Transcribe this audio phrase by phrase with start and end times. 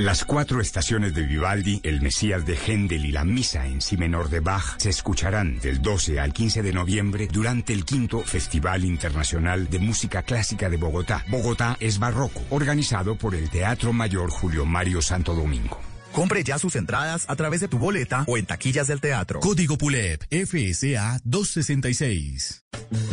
[0.00, 4.30] Las cuatro estaciones de Vivaldi, el Mesías de Händel y la Misa en Si menor
[4.30, 9.68] de Bach se escucharán del 12 al 15 de noviembre durante el quinto Festival Internacional
[9.68, 11.22] de Música Clásica de Bogotá.
[11.28, 15.78] Bogotá es Barroco, organizado por el Teatro Mayor Julio Mario Santo Domingo.
[16.12, 19.40] Compre ya sus entradas a través de tu boleta o en taquillas del teatro.
[19.40, 22.69] Código PULEP FSA 266.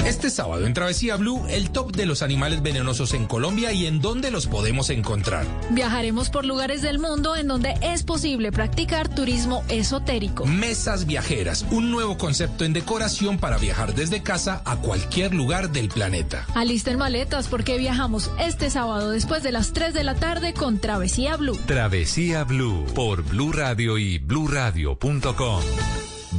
[0.08, 4.00] Este sábado en Travesía Blue, el top de los animales venenosos en Colombia y en
[4.00, 5.46] dónde los podemos encontrar.
[5.72, 10.46] Viajaremos por lugares del mundo en donde es posible practicar turismo esotérico.
[10.46, 15.90] Mesas viajeras, un nuevo concepto en decoración para viajar desde casa a cualquier lugar del
[15.90, 16.46] planeta.
[16.56, 21.36] Alisten maletas porque viajamos este sábado después de las 3 de la tarde con Travesía
[21.36, 21.60] Blue.
[21.66, 25.62] Travesía Blue por Blue Radio y bluradio.com.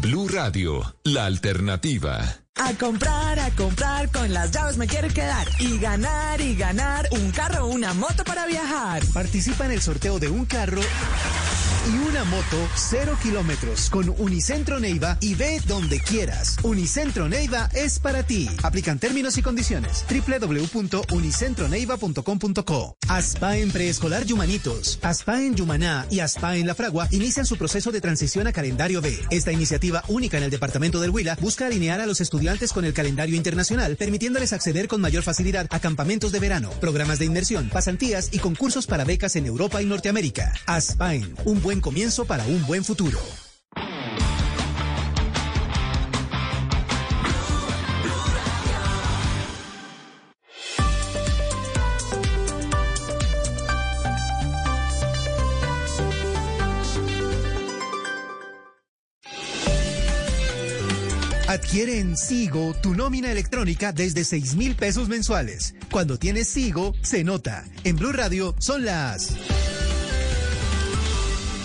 [0.00, 2.47] Blue Radio, la alternativa.
[2.58, 5.46] A comprar, a comprar, con las llaves me quiere quedar.
[5.58, 9.02] Y ganar, y ganar, un carro una moto para viajar.
[9.12, 10.80] Participa en el sorteo de un carro
[11.88, 16.56] y una moto cero kilómetros con Unicentro Neiva y ve donde quieras.
[16.62, 18.50] Unicentro Neiva es para ti.
[18.62, 20.04] Aplican términos y condiciones.
[20.10, 27.56] www.unicentroneiva.com.co ASPA en preescolar Yumanitos, ASPA en Yumaná y ASPA en La Fragua inician su
[27.56, 29.18] proceso de transición a calendario B.
[29.30, 32.92] Esta iniciativa única en el departamento del Huila busca alinear a los estudiantes con el
[32.92, 38.28] calendario internacional, permitiéndoles acceder con mayor facilidad a campamentos de verano, programas de inmersión, pasantías
[38.32, 40.52] y concursos para becas en Europa y Norteamérica.
[40.66, 43.18] ASPAEN, un buen comienzo para un buen futuro.
[61.48, 65.74] Adquiere en Sigo tu nómina electrónica desde 6 mil pesos mensuales.
[65.90, 67.64] Cuando tienes Sigo, se nota.
[67.84, 69.57] En Blue Radio son las...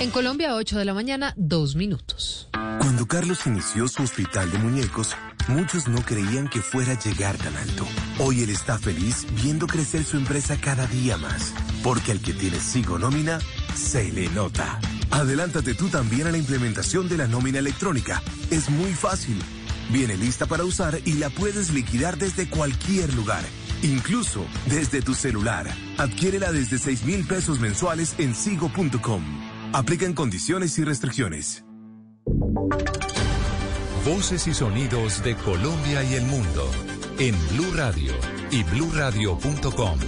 [0.03, 2.49] En Colombia, 8 de la mañana, 2 minutos.
[2.51, 5.15] Cuando Carlos inició su hospital de muñecos,
[5.47, 7.87] muchos no creían que fuera a llegar tan alto.
[8.19, 12.59] Hoy él está feliz viendo crecer su empresa cada día más, porque al que tiene
[12.59, 13.39] Sigo Nómina,
[13.75, 14.77] se le nota.
[15.09, 18.21] Adelántate tú también a la implementación de la nómina electrónica.
[18.51, 19.39] Es muy fácil.
[19.89, 23.45] Viene lista para usar y la puedes liquidar desde cualquier lugar,
[23.81, 25.65] incluso desde tu celular.
[25.97, 29.52] Adquiérela desde 6 mil pesos mensuales en sigo.com.
[29.75, 31.65] Aplican condiciones y restricciones.
[34.05, 36.69] Voces y sonidos de Colombia y el mundo
[37.17, 38.13] en Blue Radio
[38.51, 39.99] y bluradio.com,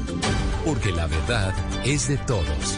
[0.63, 1.51] porque la verdad
[1.83, 2.77] es de todos.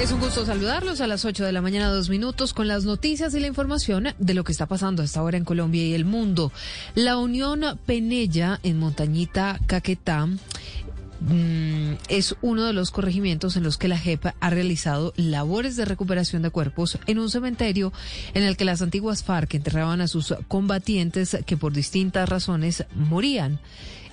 [0.00, 3.34] Es un gusto saludarlos a las 8 de la mañana, dos minutos, con las noticias
[3.34, 6.52] y la información de lo que está pasando hasta ahora en Colombia y el mundo.
[6.94, 10.28] La Unión Penella en Montañita, Caquetá,
[11.20, 15.84] Mm, es uno de los corregimientos en los que la JEP ha realizado labores de
[15.84, 17.92] recuperación de cuerpos en un cementerio
[18.34, 23.58] en el que las antiguas FARC enterraban a sus combatientes que por distintas razones morían.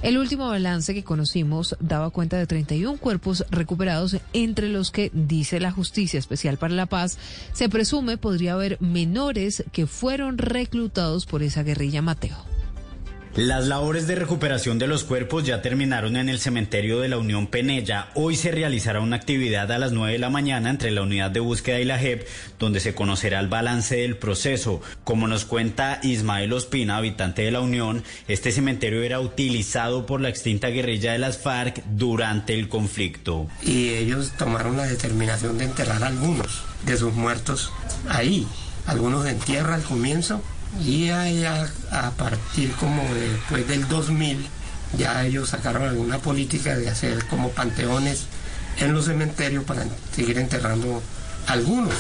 [0.02, 5.60] El último balance que conocimos daba cuenta de 31 cuerpos recuperados, entre los que, dice
[5.60, 7.18] la Justicia Especial para la Paz,
[7.54, 12.55] se presume podría haber menores que fueron reclutados por esa guerrilla Mateo.
[13.36, 17.48] Las labores de recuperación de los cuerpos ya terminaron en el cementerio de la Unión
[17.48, 18.08] Penella.
[18.16, 21.42] Hoy se realizará una actividad a las 9 de la mañana entre la unidad de
[21.42, 22.26] búsqueda y la JEP,
[22.60, 24.82] donde se conocerá el balance del proceso.
[25.04, 30.30] Como nos cuenta Ismael Ospina, habitante de la Unión, este cementerio era utilizado por la
[30.30, 33.48] extinta guerrilla de las FARC durante el conflicto.
[33.62, 37.74] Y ellos tomaron la determinación de enterrar algunos de sus muertos
[38.08, 38.48] ahí.
[38.86, 40.42] Algunos en tierra al comienzo
[40.84, 44.46] y a, a partir como después del 2000
[44.98, 48.28] ya ellos sacaron alguna política de hacer como panteones
[48.80, 51.02] en los cementerios para seguir enterrando
[51.48, 51.94] algunos.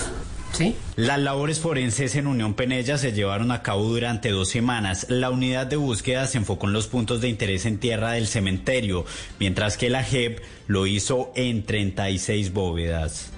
[0.53, 0.73] ¿Sí?
[0.95, 5.05] Las labores forenses en Unión Penella se llevaron a cabo durante dos semanas.
[5.09, 9.03] La unidad de búsqueda se enfocó en los puntos de interés en tierra del cementerio,
[9.37, 13.31] mientras que la JEP lo hizo en 36 bóvedas.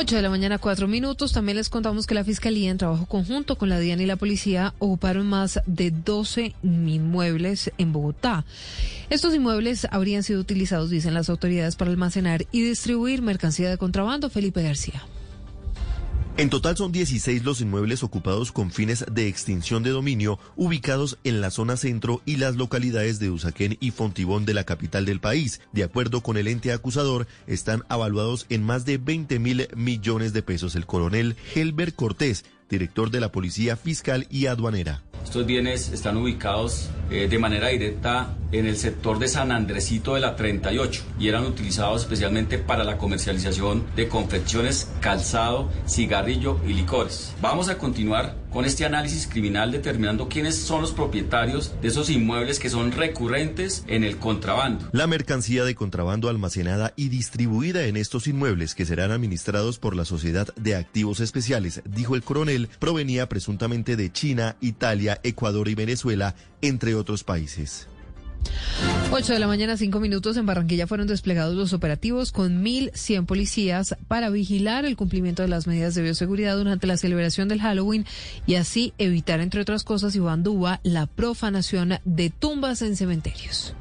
[0.00, 1.32] 8 de la mañana, 4 minutos.
[1.32, 4.72] También les contamos que la Fiscalía, en trabajo conjunto con la DIAN y la policía,
[4.78, 8.44] ocuparon más de 12 inmuebles en Bogotá.
[9.10, 14.30] Estos inmuebles habrían sido utilizados, dicen las autoridades, para almacenar y distribuir mercancía de contrabando.
[14.30, 15.02] Felipe García.
[16.38, 21.40] En total son 16 los inmuebles ocupados con fines de extinción de dominio ubicados en
[21.40, 25.60] la zona centro y las localidades de Usaquén y Fontibón de la capital del país.
[25.72, 30.44] De acuerdo con el ente acusador, están avaluados en más de 20 mil millones de
[30.44, 30.76] pesos.
[30.76, 35.02] El coronel Helber Cortés director de la Policía Fiscal y Aduanera.
[35.24, 40.20] Estos bienes están ubicados eh, de manera directa en el sector de San Andresito de
[40.20, 47.34] la 38 y eran utilizados especialmente para la comercialización de confecciones, calzado, cigarrillo y licores.
[47.42, 52.58] Vamos a continuar con este análisis criminal determinando quiénes son los propietarios de esos inmuebles
[52.58, 54.88] que son recurrentes en el contrabando.
[54.92, 60.04] La mercancía de contrabando almacenada y distribuida en estos inmuebles que serán administrados por la
[60.04, 66.34] Sociedad de Activos Especiales, dijo el coronel, provenía presuntamente de China, Italia, Ecuador y Venezuela,
[66.62, 67.88] entre otros países.
[69.10, 70.36] 8 de la mañana, 5 minutos.
[70.36, 75.66] En Barranquilla fueron desplegados los operativos con 1.100 policías para vigilar el cumplimiento de las
[75.66, 78.04] medidas de bioseguridad durante la celebración del Halloween
[78.46, 83.74] y así evitar, entre otras cosas, Iván Duba, la profanación de tumbas en cementerios.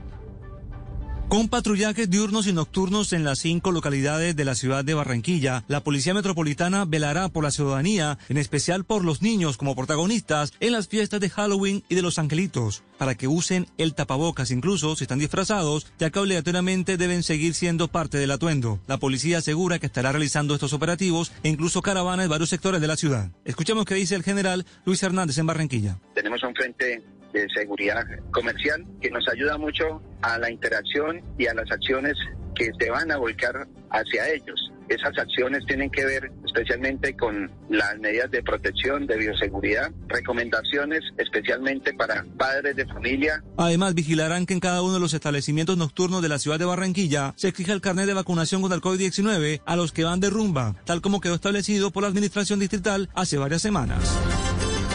[1.30, 5.84] Con patrullajes diurnos y nocturnos en las cinco localidades de la ciudad de Barranquilla, la
[5.84, 10.88] Policía Metropolitana velará por la ciudadanía, en especial por los niños como protagonistas en las
[10.88, 15.20] fiestas de Halloween y de los angelitos, para que usen el tapabocas incluso si están
[15.20, 18.80] disfrazados, ya que obligatoriamente deben seguir siendo parte del atuendo.
[18.88, 22.88] La policía asegura que estará realizando estos operativos e incluso caravanas en varios sectores de
[22.88, 23.32] la ciudad.
[23.44, 26.00] Escuchemos qué dice el general Luis Hernández en Barranquilla.
[26.16, 27.04] Tenemos un frente
[27.40, 32.14] de seguridad comercial que nos ayuda mucho a la interacción y a las acciones
[32.56, 34.72] que se van a volcar hacia ellos.
[34.90, 41.94] Esas acciones tienen que ver especialmente con las medidas de protección, de bioseguridad, recomendaciones especialmente
[41.94, 43.44] para padres de familia.
[43.58, 47.34] Además, vigilarán que en cada uno de los establecimientos nocturnos de la ciudad de Barranquilla
[47.36, 50.76] se exija el carnet de vacunación contra el COVID-19 a los que van de rumba,
[50.86, 54.18] tal como quedó establecido por la Administración Distrital hace varias semanas.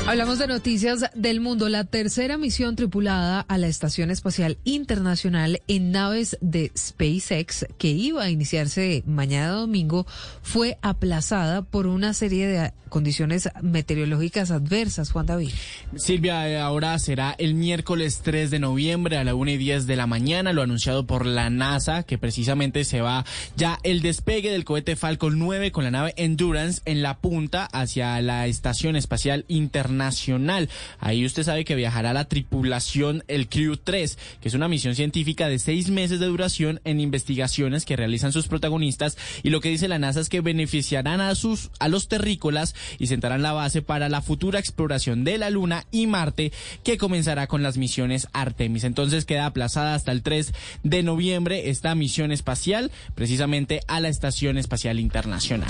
[0.05, 1.69] Hablamos de noticias del mundo.
[1.69, 8.25] La tercera misión tripulada a la Estación Espacial Internacional en naves de SpaceX, que iba
[8.25, 10.05] a iniciarse mañana domingo,
[10.43, 15.13] fue aplazada por una serie de condiciones meteorológicas adversas.
[15.13, 15.51] Juan David.
[15.97, 19.97] Silvia, eh, ahora será el miércoles 3 de noviembre a la 1 y 10 de
[19.97, 23.25] la mañana, lo anunciado por la NASA, que precisamente se va
[23.57, 28.21] ya el despegue del cohete Falcon 9 con la nave Endurance en la punta hacia
[28.21, 30.69] la Estación Espacial Internacional nacional.
[30.99, 35.49] Ahí usted sabe que viajará la tripulación, el Crew 3, que es una misión científica
[35.49, 39.17] de seis meses de duración en investigaciones que realizan sus protagonistas.
[39.43, 43.07] Y lo que dice la NASA es que beneficiarán a, sus, a los terrícolas y
[43.07, 46.53] sentarán la base para la futura exploración de la Luna y Marte,
[46.83, 48.85] que comenzará con las misiones Artemis.
[48.85, 50.53] Entonces queda aplazada hasta el 3
[50.83, 55.69] de noviembre esta misión espacial, precisamente a la Estación Espacial Internacional.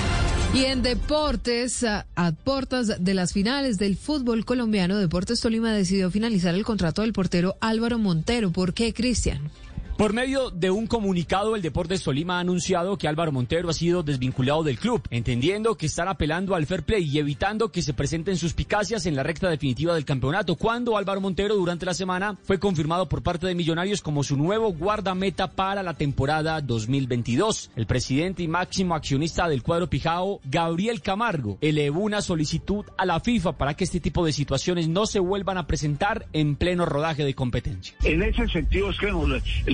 [0.55, 5.73] Y en deportes, a, a puertas de las finales del fútbol, fútbol colombiano, Deportes Tolima
[5.73, 8.53] decidió finalizar el contrato del portero Álvaro Montero.
[8.53, 9.51] ¿Por qué, Cristian?
[9.97, 14.03] Por medio de un comunicado, el Deportes Tolima ha anunciado que Álvaro Montero ha sido
[14.03, 18.37] desvinculado del club, entendiendo que están apelando al fair play y evitando que se presenten
[18.37, 23.09] suspicacias en la recta definitiva del campeonato, cuando Álvaro Montero durante la semana fue confirmado
[23.09, 27.71] por parte de Millonarios como su nuevo guardameta para la temporada 2022.
[27.77, 33.21] El presidente y máximo accionista del cuadro Pijao, Gabriel Camargo, elevó una solicitud a la
[33.21, 37.25] FIFA para que este tipo de situaciones no se vuelvan a presentar en pleno rodaje
[37.25, 37.95] de competencia.
[38.03, 39.13] En ese sentido es que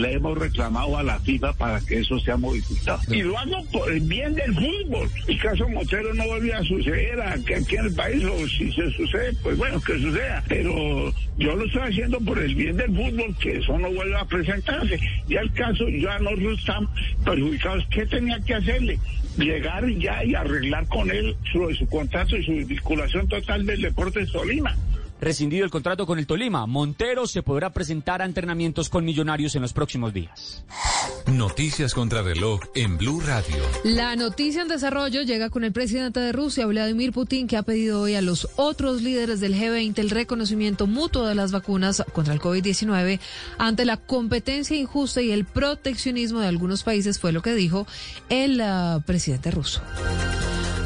[0.08, 3.00] le hemos reclamado a la FIFA para que eso sea modificado.
[3.08, 5.08] Y lo hago por el bien del fútbol.
[5.26, 9.34] El caso Montero no volvió a suceder aquí en el país, o si se sucede,
[9.42, 10.42] pues bueno, que suceda.
[10.48, 14.26] Pero yo lo estoy haciendo por el bien del fútbol, que eso no vuelva a
[14.26, 14.98] presentarse.
[15.28, 16.88] Y al caso ya no están
[17.24, 17.84] perjudicados.
[17.90, 18.98] ¿Qué tenía que hacerle?
[19.36, 24.32] Llegar ya y arreglar con él su, su contrato y su vinculación total del Deportes
[24.32, 24.74] Tolima
[25.20, 26.66] rescindido el contrato con el Tolima.
[26.66, 30.64] Montero se podrá presentar a entrenamientos con Millonarios en los próximos días.
[31.26, 33.56] Noticias contra reloj en Blue Radio.
[33.84, 38.00] La noticia en desarrollo llega con el presidente de Rusia, Vladimir Putin, que ha pedido
[38.00, 42.40] hoy a los otros líderes del G20 el reconocimiento mutuo de las vacunas contra el
[42.40, 43.20] COVID-19
[43.58, 47.86] ante la competencia injusta y el proteccionismo de algunos países, fue lo que dijo
[48.28, 49.82] el uh, presidente ruso.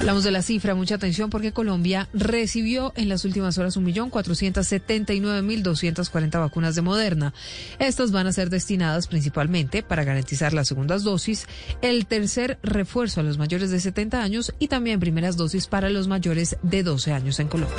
[0.03, 6.75] Hablamos de la cifra, mucha atención porque Colombia recibió en las últimas horas 1.479.240 vacunas
[6.75, 7.33] de Moderna.
[7.79, 11.47] Estas van a ser destinadas principalmente para garantizar las segundas dosis,
[11.83, 16.09] el tercer refuerzo a los mayores de 70 años y también primeras dosis para los
[16.09, 17.79] mayores de 12 años en Colombia.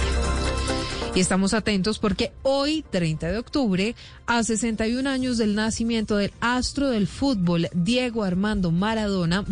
[1.16, 6.90] Y estamos atentos porque hoy, 30 de octubre, a 61 años del nacimiento del astro
[6.90, 9.46] del fútbol Diego Armando Maradona,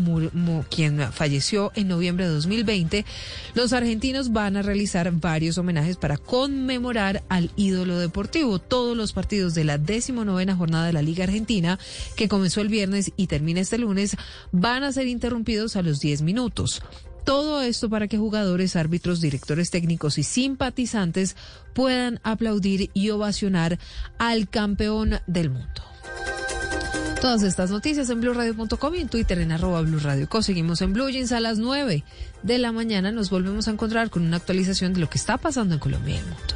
[0.71, 3.05] quien falleció en noviembre de 2020,
[3.53, 8.57] los argentinos van a realizar varios homenajes para conmemorar al ídolo deportivo.
[8.57, 11.77] Todos los partidos de la decimonovena jornada de la Liga Argentina,
[12.15, 14.17] que comenzó el viernes y termina este lunes,
[14.51, 16.81] van a ser interrumpidos a los 10 minutos.
[17.23, 21.35] Todo esto para que jugadores, árbitros, directores técnicos y simpatizantes
[21.73, 23.79] puedan aplaudir y ovacionar
[24.17, 25.81] al campeón del mundo.
[27.21, 30.41] Todas estas noticias en blueradio.com y en Twitter en arroba blueradio.co.
[30.41, 32.03] Seguimos en Blue Jeans a las 9
[32.41, 33.11] de la mañana.
[33.11, 36.17] Nos volvemos a encontrar con una actualización de lo que está pasando en Colombia y
[36.17, 36.55] el mundo.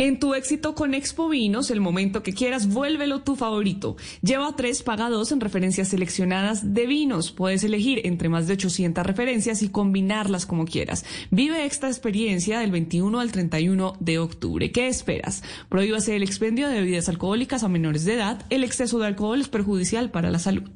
[0.00, 3.96] En tu éxito con Expo Vinos, el momento que quieras, vuélvelo tu favorito.
[4.22, 7.32] Lleva tres, paga dos en referencias seleccionadas de vinos.
[7.32, 11.04] Puedes elegir entre más de 800 referencias y combinarlas como quieras.
[11.32, 14.70] Vive esta experiencia del 21 al 31 de octubre.
[14.70, 15.42] ¿Qué esperas?
[15.68, 18.46] Prohíbase el expendio de bebidas alcohólicas a menores de edad.
[18.50, 20.70] El exceso de alcohol es perjudicial para la salud.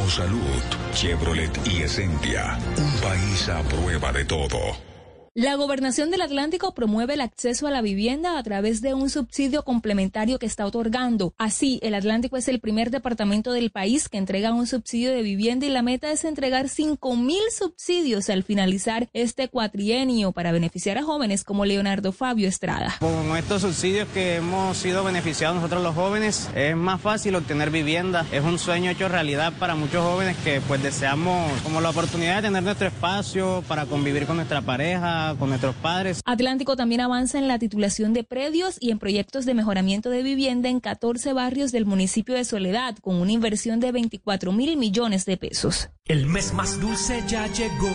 [0.09, 0.61] Salud,
[0.93, 2.59] Chevrolet y Essentia.
[2.77, 4.96] Un país a prueba de todo.
[5.39, 9.61] La Gobernación del Atlántico promueve el acceso a la vivienda a través de un subsidio
[9.61, 11.35] complementario que está otorgando.
[11.37, 15.67] Así, el Atlántico es el primer departamento del país que entrega un subsidio de vivienda
[15.67, 21.03] y la meta es entregar 5 mil subsidios al finalizar este cuatrienio para beneficiar a
[21.03, 22.95] jóvenes como Leonardo Fabio Estrada.
[22.99, 28.25] Con estos subsidios que hemos sido beneficiados nosotros los jóvenes, es más fácil obtener vivienda.
[28.31, 32.47] Es un sueño hecho realidad para muchos jóvenes que pues deseamos como la oportunidad de
[32.47, 36.21] tener nuestro espacio para convivir con nuestra pareja con nuestros padres.
[36.25, 40.69] Atlántico también avanza en la titulación de predios y en proyectos de mejoramiento de vivienda
[40.69, 45.37] en 14 barrios del municipio de Soledad, con una inversión de 24 mil millones de
[45.37, 45.89] pesos.
[46.05, 47.89] El mes más dulce ya llegó,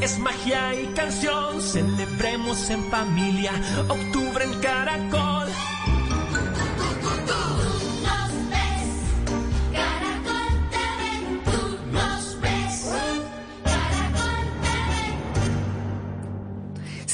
[0.00, 3.52] es magia y canción, celebremos en familia,
[3.88, 5.48] octubre en Caracol.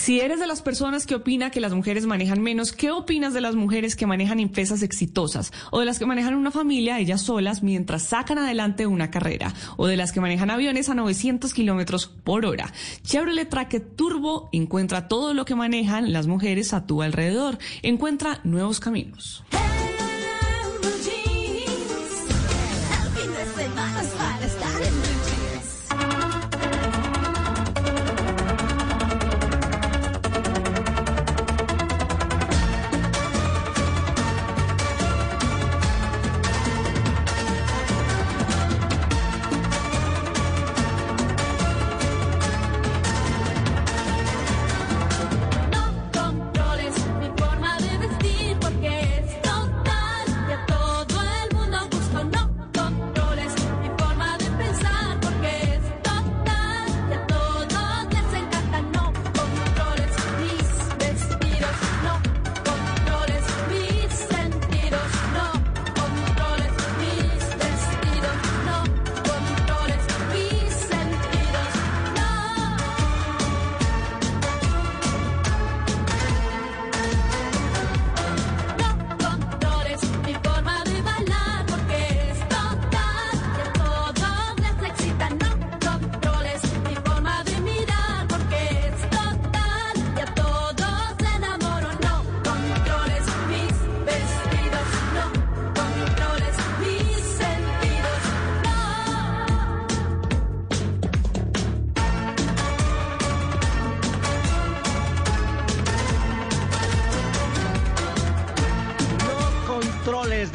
[0.09, 3.43] Si eres de las personas que opina que las mujeres manejan menos, ¿qué opinas de
[3.43, 5.53] las mujeres que manejan empresas exitosas?
[5.71, 9.53] ¿O de las que manejan una familia ellas solas mientras sacan adelante una carrera?
[9.77, 12.73] ¿O de las que manejan aviones a 900 kilómetros por hora?
[13.03, 17.59] Chevrolet Tracket Turbo encuentra todo lo que manejan las mujeres a tu alrededor.
[17.83, 19.45] Encuentra nuevos caminos.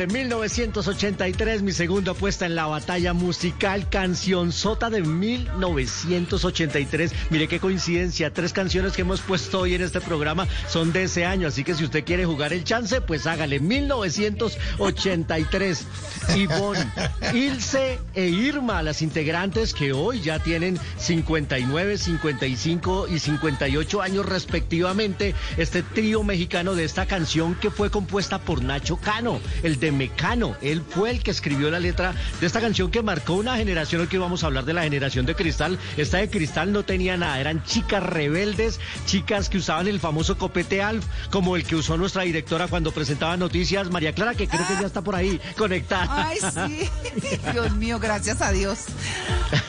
[0.04, 7.14] De 1983, mi segunda apuesta en la batalla musical, canción Sota de 1983.
[7.30, 11.26] Mire qué coincidencia, tres canciones que hemos puesto hoy en este programa son de ese
[11.26, 15.86] año, así que si usted quiere jugar el chance, pues hágale 1983.
[16.36, 16.92] Ivonne,
[17.34, 25.34] Ilse e Irma, las integrantes que hoy ya tienen 59, 55 y 58 años respectivamente,
[25.58, 30.56] este trío mexicano de esta canción que fue compuesta por Nacho Cano, el de Mecano.
[30.62, 34.02] Él fue el que escribió la letra de esta canción que marcó una generación.
[34.02, 35.80] Hoy que vamos a hablar de la generación de cristal.
[35.98, 40.84] Esta de cristal no tenía nada, eran chicas rebeldes, chicas que usaban el famoso copete
[40.84, 44.76] Alf, como el que usó nuestra directora cuando presentaba noticias, María Clara, que creo que
[44.76, 46.28] ya está por ahí conectada.
[46.28, 46.90] Ay, sí.
[47.52, 48.86] Dios mío, gracias a Dios.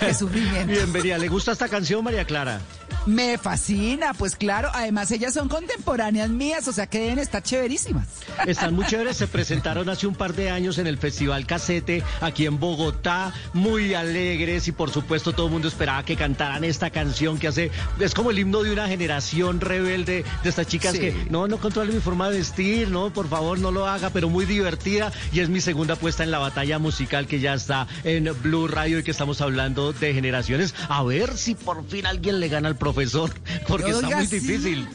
[0.00, 0.73] Qué sufrimiento.
[0.73, 1.18] Bienvenida.
[1.18, 2.61] ¿Le gusta esta canción, María Clara?
[3.06, 8.06] Me fascina, pues claro, además ellas son contemporáneas mías, o sea que deben estar chéverísimas.
[8.46, 12.46] Están muy chéveres, se presentaron hace un par de años en el Festival Casete aquí
[12.46, 17.38] en Bogotá, muy alegres y por supuesto todo el mundo esperaba que cantaran esta canción
[17.38, 17.70] que hace,
[18.00, 21.00] es como el himno de una generación rebelde de estas chicas Sí.
[21.00, 24.30] que no, no controle mi forma de vestir, no, por favor no lo haga, pero
[24.30, 28.30] muy divertida y es mi segunda apuesta en la batalla musical que ya está en
[28.42, 30.75] Blue Radio y que estamos hablando de generaciones.
[30.88, 33.30] A ver si por fin alguien le gana al profesor,
[33.68, 34.38] porque está Oiga, muy sí.
[34.38, 34.88] difícil.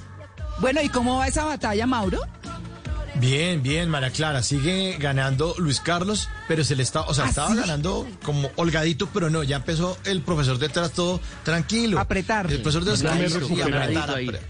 [0.60, 2.20] Bueno, ¿y cómo va esa batalla, Mauro?
[3.16, 4.42] Bien, bien, María Clara.
[4.44, 7.58] Sigue ganando Luis Carlos, pero se le está, o sea, ¿Ah, estaba sí?
[7.58, 12.00] ganando como holgadito, pero no, ya empezó el profesor detrás todo tranquilo.
[12.00, 12.50] Apretar.
[12.52, 14.42] El profesor de sí, recuperadito apretar,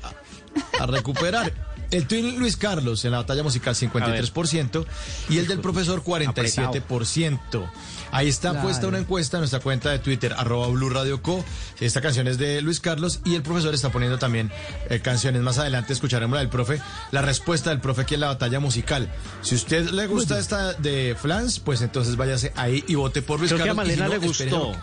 [0.79, 1.69] a, a recuperar.
[1.89, 4.85] El tuit Luis Carlos en la batalla musical 53%
[5.29, 7.69] y el del profesor 47%.
[8.11, 8.65] Ahí está Claro.
[8.65, 11.43] puesta una encuesta en nuestra cuenta de Twitter, arroba Blue Radio Co.
[11.79, 14.51] Esta canción es de Luis Carlos y el profesor está poniendo también
[14.89, 15.41] eh, canciones.
[15.41, 19.09] Más adelante escucharemos la del profe, la respuesta del profe aquí en la batalla musical.
[19.41, 23.51] Si usted le gusta esta de Flans, pues entonces váyase ahí y vote por Luis
[23.51, 23.85] Creo que a Carlos.
[23.85, 24.73] Malena no, le gustó.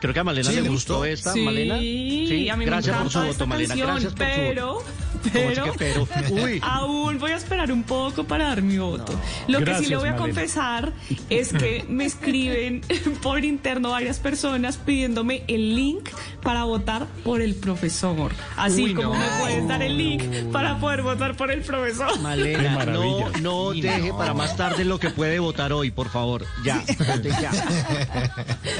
[0.00, 1.04] Creo que a Malena Sí, le gustó gustó.
[1.04, 1.74] esta, Sí, Malena.
[1.76, 3.68] a mí me gracias por su voto, esta Malena.
[3.68, 4.84] canción, Gracias por su pero, voto.
[5.32, 6.44] ¿Cómo así pero, que pero?
[6.44, 6.60] Uy.
[6.62, 9.18] aún voy a esperar un poco para dar mi voto.
[9.48, 10.16] Lo que sí le voy a Malena.
[10.16, 10.92] confesar
[11.28, 12.82] es que me escriben
[13.22, 16.08] por interno varias personas pidiéndome el link
[16.42, 18.30] para votar por el profesor.
[18.56, 19.18] Así Uy, como no.
[19.20, 22.18] me puedes dar el link para poder votar por el profesor.
[22.20, 26.46] Malena, no, no deje para más tarde lo que puede votar hoy, por favor.
[26.64, 27.50] Ya, vote ya.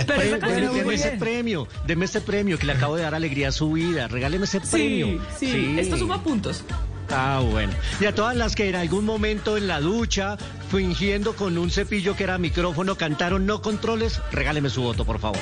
[0.07, 2.97] Pero esa Pre- canción deme es muy ese premio, deme ese premio que le acabo
[2.97, 4.09] de dar alegría a su vida.
[4.09, 5.21] Regáleme ese Sí, premio.
[5.39, 6.65] sí, esto suma puntos.
[7.11, 7.73] Ah, bueno.
[8.01, 10.37] Y a todas las que en algún momento en la ducha,
[10.71, 15.39] fingiendo con un cepillo que era micrófono, cantaron no controles, regáleme su voto, por favor.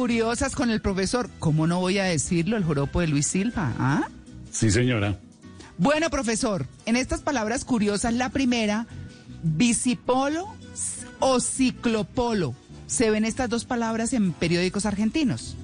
[0.00, 1.28] Curiosas con el profesor.
[1.38, 2.56] ¿Cómo no voy a decirlo?
[2.56, 3.74] El joropo de Luis Silva.
[3.78, 4.08] ¿Ah?
[4.50, 5.18] Sí, señora.
[5.76, 8.86] Bueno, profesor, en estas palabras curiosas, la primera,
[9.42, 10.46] bicipolo
[11.18, 12.54] o ciclopolo.
[12.86, 15.54] ¿Se ven estas dos palabras en periódicos argentinos?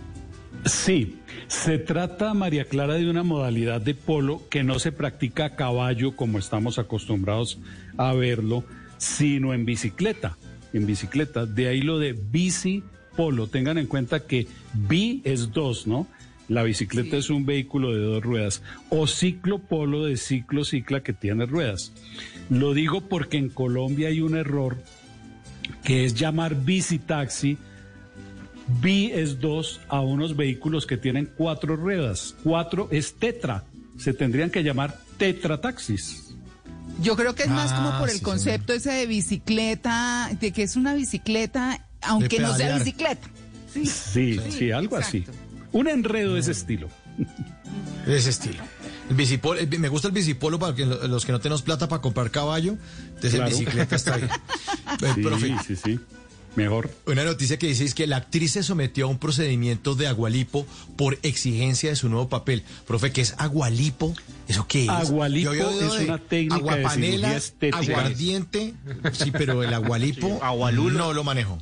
[0.66, 1.18] Sí,
[1.49, 6.14] se trata, María Clara, de una modalidad de polo que no se practica a caballo
[6.14, 7.59] como estamos acostumbrados
[7.96, 8.64] a verlo,
[8.99, 10.37] sino en bicicleta.
[10.75, 12.85] En bicicleta, de ahí lo de bici
[13.16, 13.48] polo.
[13.48, 16.07] Tengan en cuenta que bi es dos, ¿no?
[16.48, 18.62] La bicicleta es un vehículo de dos ruedas.
[18.88, 21.92] O ciclo polo de ciclo cicla que tiene ruedas.
[22.50, 24.76] Lo digo porque en Colombia hay un error
[25.83, 27.59] que es llamar bici taxi
[28.81, 32.35] Bi es dos a unos vehículos que tienen cuatro ruedas.
[32.42, 33.64] Cuatro es tetra.
[33.96, 36.35] Se tendrían que llamar tetrataxis.
[37.00, 40.50] Yo creo que es más como Ah, por el sí, concepto ese de bicicleta, de
[40.50, 43.29] que es una bicicleta, aunque no sea bicicleta.
[43.73, 45.25] Sí, sí, algo así.
[45.73, 46.88] Un enredo de ese estilo.
[48.07, 48.62] De ese estilo.
[49.11, 51.62] El bicipolo, el bi- me gusta el bicipolo para que lo- los que no tenemos
[51.62, 52.77] plata para comprar caballo.
[53.09, 53.47] Entonces Claro.
[53.47, 54.31] el bicicleta está bien.
[55.03, 56.01] Eh, Sí, profe, sí, sí.
[56.55, 56.90] Mejor.
[57.07, 60.66] Una noticia que dice es que la actriz se sometió a un procedimiento de agualipo
[60.97, 62.62] por exigencia de su nuevo papel.
[62.87, 64.14] Profe, ¿qué es agualipo?
[64.49, 64.88] ¿Eso qué es?
[64.88, 67.79] Agualipo es de una técnica de aguapanela, estética.
[67.79, 68.75] aguardiente.
[69.12, 70.40] Sí, pero el agualipo
[70.92, 71.59] no lo manejo.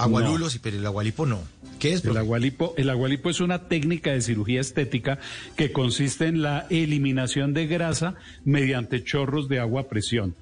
[0.00, 1.40] Agualulo, sí, pero el agualipo no.
[1.78, 2.04] ¿Qué es?
[2.04, 5.18] El agualipo, el agualipo es una técnica de cirugía estética
[5.56, 10.34] que consiste en la eliminación de grasa mediante chorros de agua a presión.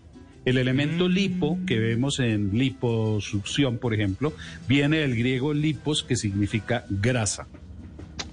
[0.45, 4.33] El elemento lipo que vemos en liposucción, por ejemplo,
[4.67, 7.47] viene del griego lipos, que significa grasa.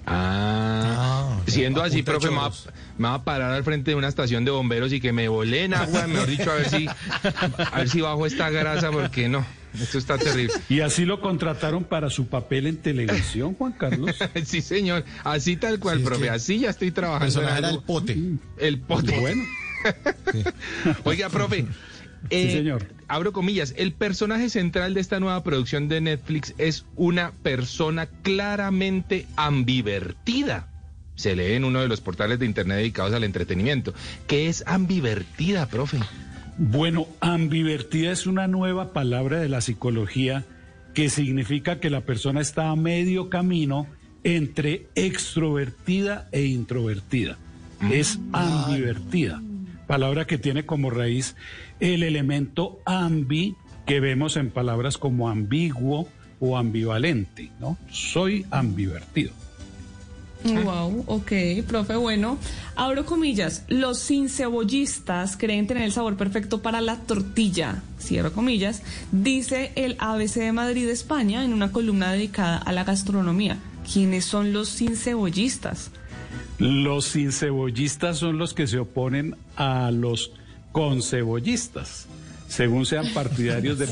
[0.08, 2.52] Ah, siendo así, profe, me va,
[2.98, 5.64] me va a parar al frente de una estación de bomberos y que me volé
[5.64, 9.46] en agua, mejor dicho, a ver si, a ver si bajo esta grasa, porque no,
[9.82, 10.54] esto está terrible.
[10.70, 14.16] Y así lo contrataron para su papel en televisión, Juan Carlos.
[14.46, 17.26] sí, señor, así tal cual, profe, así ya estoy trabajando.
[17.26, 18.18] personaje en era el pote.
[18.58, 19.20] El pote.
[19.20, 19.44] Bueno.
[21.04, 21.66] Oiga, profe.
[22.30, 22.88] Sí, señor.
[23.08, 23.74] Abro comillas.
[23.78, 30.70] El personaje central de esta nueva producción de Netflix es una persona claramente ambivertida.
[31.16, 33.94] Se lee en uno de los portales de internet dedicados al entretenimiento.
[34.28, 36.00] ¿Qué es ambivertida, profe?
[36.58, 40.46] Bueno, ambivertida es una nueva palabra de la psicología
[40.94, 43.88] que significa que la persona está a medio camino
[44.24, 47.38] entre extrovertida e introvertida.
[47.92, 49.42] Es ambivertida,
[49.86, 51.36] palabra que tiene como raíz
[51.82, 56.08] el elemento ambi que vemos en palabras como ambiguo
[56.40, 57.78] o ambivalente, ¿no?
[57.92, 59.34] Soy ambivertido.
[60.46, 61.32] Wow, ok,
[61.68, 62.38] profe, bueno.
[62.76, 69.72] Abro comillas, los sincebollistas creen tener el sabor perfecto para la tortilla, cierro comillas, dice
[69.76, 73.58] el ABC de Madrid, España, en una columna dedicada a la gastronomía.
[73.92, 75.90] ¿Quiénes son los sincebollistas?
[76.60, 80.32] Los sincebollistas son los que se oponen a los
[80.72, 82.08] concebollistas,
[82.56, 83.90] según sean partidarios de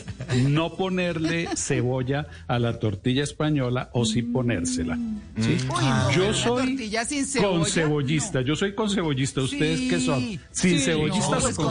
[0.50, 4.98] no ponerle cebolla a la tortilla española o sí ponérsela.
[5.40, 5.58] ¿sí?
[5.70, 7.04] Uy, no, Yo soy cebolla,
[7.42, 9.42] concebollista, yo soy concebollista.
[9.42, 10.22] ¿Ustedes qué son?
[10.52, 11.68] ¿Sin Sí, cebollistas no, o pues con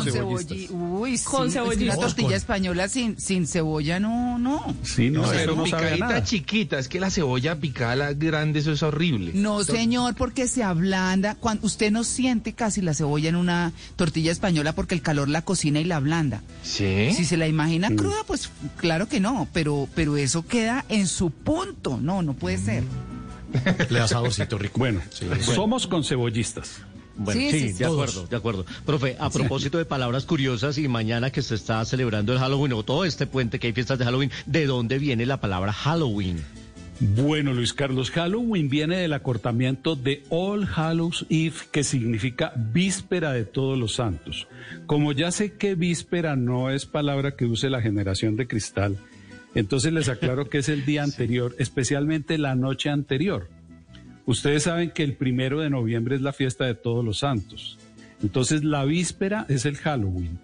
[1.00, 1.96] Uy, sí, Con es que cebollista.
[1.96, 4.74] Una tortilla española sin, sin cebolla, no, no.
[4.83, 6.24] Sí, no, eso pero no sabe picadita nada.
[6.24, 9.33] chiquita, es que la cebolla picada la grande, eso es horrible.
[9.35, 11.37] No, señor, porque se ablanda.
[11.37, 15.42] Cuando usted no siente casi la cebolla en una tortilla española porque el calor la
[15.42, 16.42] cocina y la ablanda.
[16.62, 16.82] ¿Sí?
[17.14, 17.97] Si se la imagina Mm.
[17.97, 21.99] cruda, pues claro que no, pero, pero eso queda en su punto.
[22.01, 22.85] No, no puede ser.
[23.90, 24.79] Le da saborcito rico.
[24.79, 25.01] Bueno,
[25.42, 26.79] somos concebollistas.
[27.14, 27.79] Bueno, Sí, sí, sí, sí.
[27.81, 28.66] de acuerdo, de acuerdo.
[28.87, 32.83] Profe, a propósito de palabras curiosas y mañana que se está celebrando el Halloween o
[32.85, 36.42] todo este puente que hay fiestas de Halloween, ¿de dónde viene la palabra Halloween?
[37.04, 43.44] Bueno, Luis Carlos, Halloween viene del acortamiento de All Hallows Eve, que significa víspera de
[43.44, 44.46] todos los santos.
[44.86, 48.98] Como ya sé que víspera no es palabra que use la generación de cristal,
[49.56, 53.48] entonces les aclaro que es el día anterior, especialmente la noche anterior.
[54.24, 57.80] Ustedes saben que el primero de noviembre es la fiesta de todos los santos.
[58.22, 60.38] Entonces la víspera es el Halloween.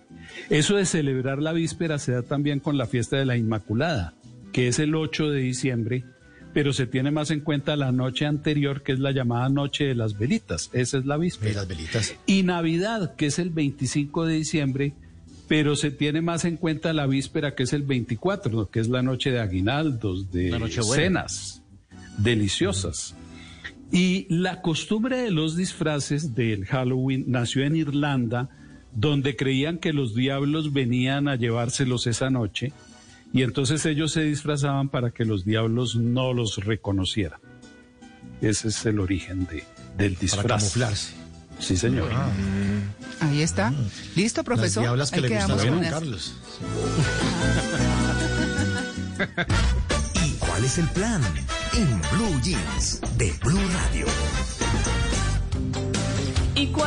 [0.50, 4.14] Eso de celebrar la víspera se da también con la fiesta de la Inmaculada,
[4.52, 6.04] que es el 8 de diciembre,
[6.52, 9.94] pero se tiene más en cuenta la noche anterior, que es la llamada noche de
[9.94, 10.70] las velitas.
[10.72, 11.50] Esa es la víspera.
[11.50, 12.16] Y las velitas.
[12.26, 14.94] Y Navidad, que es el 25 de diciembre,
[15.48, 18.70] pero se tiene más en cuenta la víspera, que es el 24, ¿no?
[18.70, 20.50] que es la noche de aguinaldos, de
[20.82, 21.62] cenas
[22.18, 23.14] deliciosas.
[23.90, 28.50] Y la costumbre de los disfraces del Halloween nació en Irlanda,
[28.94, 32.72] donde creían que los diablos venían a llevárselos esa noche,
[33.32, 37.40] y entonces ellos se disfrazaban para que los diablos no los reconocieran.
[38.40, 39.64] Ese es el origen de,
[39.96, 40.42] del disfraz.
[40.44, 41.12] Para camuflarse.
[41.58, 42.08] Sí, señor.
[42.12, 42.30] Ah,
[43.20, 43.72] Ahí está.
[44.14, 44.82] Listo, las profesor.
[44.84, 46.34] diablas que Ahí le gustan a las- Carlos.
[50.24, 51.20] ¿Y cuál es el plan?
[51.74, 54.06] En Blue Jeans de Blue Radio.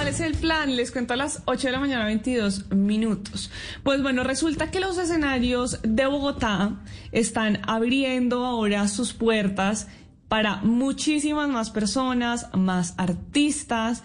[0.02, 0.76] ¿Y cuál es el plan?
[0.76, 3.52] Les cuento a las 8 de la mañana, 22 minutos.
[3.84, 6.80] Pues bueno, resulta que los escenarios de Bogotá
[7.12, 9.88] están abriendo ahora sus puertas
[10.28, 14.02] para muchísimas más personas, más artistas.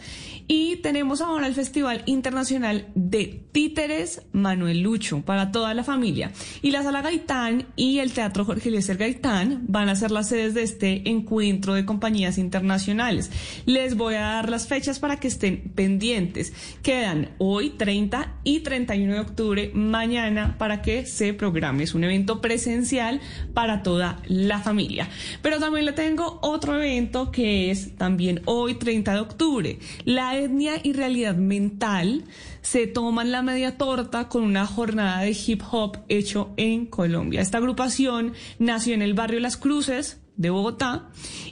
[0.49, 6.31] Y tenemos ahora el Festival Internacional de Títeres Manuel Lucho para toda la familia.
[6.63, 10.55] Y la Sala Gaitán y el Teatro Jorge Eliezer Gaitán van a ser las sedes
[10.55, 13.31] de este encuentro de compañías internacionales.
[13.65, 16.53] Les voy a dar las fechas para que estén pendientes.
[16.83, 21.83] Quedan hoy 30 y 31 de octubre, mañana, para que se programe.
[21.83, 23.21] Es un evento presencial
[23.53, 25.09] para toda la familia.
[25.43, 29.79] Pero también le tengo otro evento que es también hoy 30 de octubre.
[30.05, 32.25] La etnia y realidad mental
[32.63, 37.41] se toman la media torta con una jornada de hip hop hecho en Colombia.
[37.41, 41.09] Esta agrupación nació en el barrio Las Cruces de Bogotá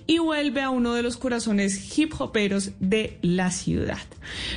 [0.06, 3.98] y vuelve a uno de los corazones hip hoperos de la ciudad.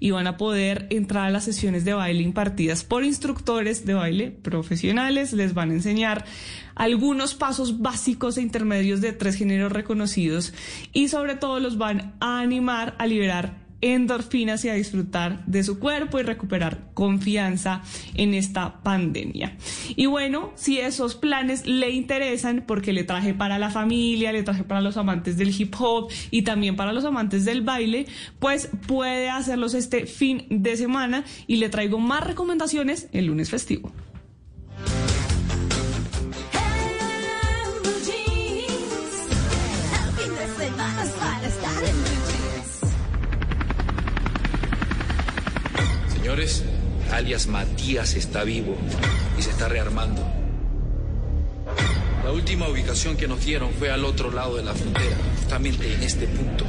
[0.00, 4.30] y van a poder entrar a las sesiones de baile impartidas por instructores de baile
[4.30, 5.32] profesionales.
[5.32, 6.24] Les van a enseñar
[6.74, 10.54] algunos pasos básicos e intermedios de tres géneros reconocidos
[10.92, 15.78] y sobre todo los van a animar a liberar endorfinas y a disfrutar de su
[15.78, 17.82] cuerpo y recuperar confianza
[18.14, 19.56] en esta pandemia.
[19.96, 24.64] Y bueno, si esos planes le interesan, porque le traje para la familia, le traje
[24.64, 28.06] para los amantes del hip hop y también para los amantes del baile,
[28.38, 33.92] pues puede hacerlos este fin de semana y le traigo más recomendaciones el lunes festivo.
[47.10, 48.76] Alias Matías está vivo
[49.36, 50.22] y se está rearmando.
[52.22, 56.00] La última ubicación que nos dieron fue al otro lado de la frontera, justamente en
[56.00, 56.64] este punto.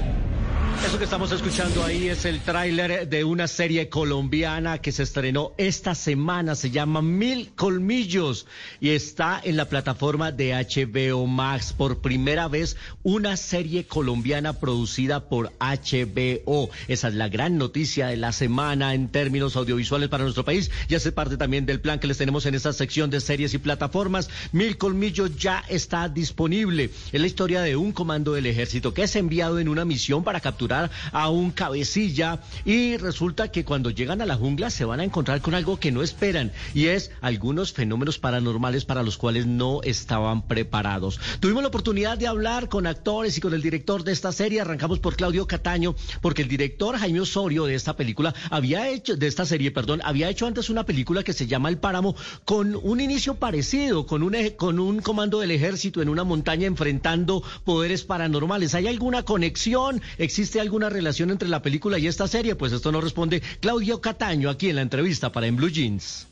[0.85, 5.51] Eso que estamos escuchando ahí es el tráiler de una serie colombiana que se estrenó
[5.57, 6.55] esta semana.
[6.55, 8.47] Se llama Mil Colmillos
[8.79, 11.73] y está en la plataforma de HBO Max.
[11.73, 16.69] Por primera vez, una serie colombiana producida por HBO.
[16.87, 20.95] Esa es la gran noticia de la semana en términos audiovisuales para nuestro país y
[20.95, 24.29] hace parte también del plan que les tenemos en esta sección de series y plataformas.
[24.53, 26.89] Mil Colmillos ya está disponible.
[27.11, 30.39] Es la historia de un comando del ejército que es enviado en una misión para
[30.39, 35.03] capturar a un cabecilla y resulta que cuando llegan a la jungla se van a
[35.03, 39.81] encontrar con algo que no esperan y es algunos fenómenos paranormales para los cuales no
[39.83, 41.19] estaban preparados.
[41.39, 44.61] Tuvimos la oportunidad de hablar con actores y con el director de esta serie.
[44.61, 49.27] Arrancamos por Claudio Cataño porque el director Jaime Osorio de esta película había hecho de
[49.27, 53.01] esta serie, perdón, había hecho antes una película que se llama El Páramo con un
[53.01, 58.75] inicio parecido, con un con un comando del ejército en una montaña enfrentando poderes paranormales.
[58.75, 60.01] ¿Hay alguna conexión?
[60.17, 62.55] ¿Existe alguna relación entre la película y esta serie?
[62.55, 66.27] Pues esto no responde Claudio Cataño aquí en la entrevista para En Blue Jeans.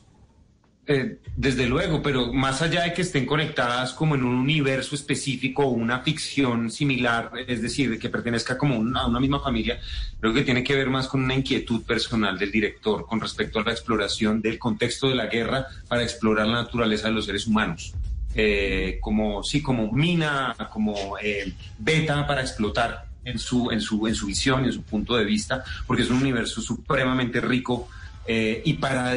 [0.90, 5.64] Eh, desde luego, pero más allá de que estén conectadas como en un universo específico
[5.66, 9.82] o una ficción similar, es decir, de que pertenezca como a una misma familia,
[10.22, 13.64] creo que tiene que ver más con una inquietud personal del director con respecto a
[13.66, 17.94] la exploración del contexto de la guerra para explorar la naturaleza de los seres humanos.
[18.34, 24.16] Eh, como sí, como mina, como eh, beta para explotar en su, en su, en
[24.16, 27.90] su visión, en su punto de vista, porque es un universo supremamente rico
[28.26, 29.14] eh, y para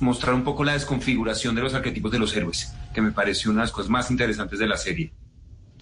[0.00, 3.60] mostrar un poco la desconfiguración de los arquetipos de los héroes, que me pareció una
[3.60, 5.12] de las cosas más interesantes de la serie.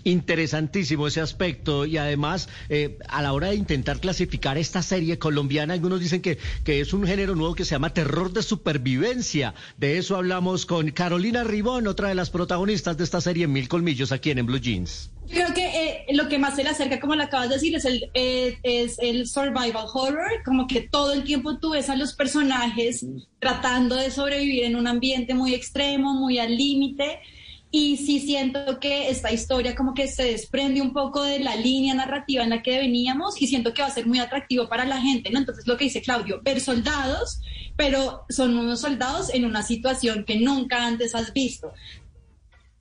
[0.08, 5.74] Interesantísimo ese aspecto y además eh, a la hora de intentar clasificar esta serie colombiana,
[5.74, 9.54] algunos dicen que, que es un género nuevo que se llama terror de supervivencia.
[9.76, 14.10] De eso hablamos con Carolina Ribón, otra de las protagonistas de esta serie Mil Colmillos
[14.10, 15.10] aquí en, en Blue Jeans.
[15.28, 17.84] Creo que eh, lo que más se le acerca, como lo acabas de decir, es
[17.84, 22.14] el, eh, es el survival horror, como que todo el tiempo tú ves a los
[22.14, 23.04] personajes
[23.38, 27.20] tratando de sobrevivir en un ambiente muy extremo, muy al límite.
[27.70, 31.94] Y sí siento que esta historia como que se desprende un poco de la línea
[31.94, 35.00] narrativa en la que veníamos y siento que va a ser muy atractivo para la
[35.00, 35.38] gente, ¿no?
[35.38, 37.40] Entonces lo que dice Claudio, ver soldados,
[37.76, 41.72] pero son unos soldados en una situación que nunca antes has visto.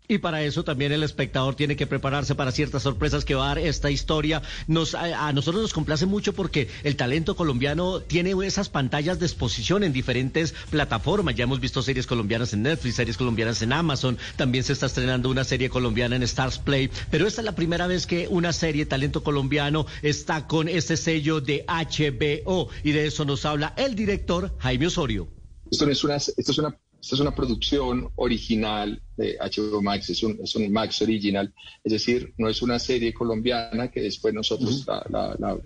[0.09, 3.47] Y para eso también el espectador tiene que prepararse para ciertas sorpresas que va a
[3.49, 4.41] dar esta historia.
[4.65, 9.83] Nos, a, nosotros nos complace mucho porque el talento colombiano tiene esas pantallas de exposición
[9.83, 11.35] en diferentes plataformas.
[11.35, 14.17] Ya hemos visto series colombianas en Netflix, series colombianas en Amazon.
[14.37, 16.89] También se está estrenando una serie colombiana en Stars Play.
[17.11, 21.41] Pero esta es la primera vez que una serie talento colombiano está con este sello
[21.41, 22.69] de HBO.
[22.83, 25.27] Y de eso nos habla el director Jaime Osorio.
[25.69, 30.23] Esto es una, esto es una esta es una producción original de HBO Max, es
[30.23, 34.85] un, es un Max original, es decir, no es una serie colombiana que después nosotros
[34.85, 35.57] la, la,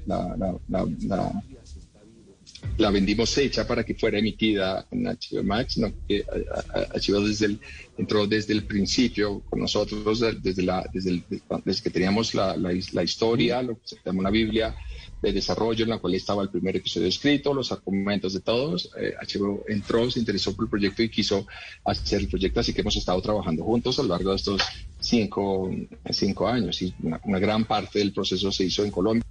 [2.78, 7.60] la, vendimos hecha para que fuera emitida en HBO Max, no, que HBO desde el,
[7.98, 11.24] entró desde el principio con nosotros, desde, la, desde,
[11.66, 14.76] desde que teníamos la, historia, lo que se llama una Biblia
[15.22, 18.90] de desarrollo en la cual estaba el primer episodio escrito, los argumentos de todos.
[18.94, 21.46] HBO eh, entró, se interesó por el proyecto y quiso
[21.86, 24.62] hacer el proyecto, así que hemos estado trabajando juntos a lo largo de estos
[25.00, 25.70] cinco,
[26.10, 29.24] cinco años y una gran parte del proceso se hizo en Colombia.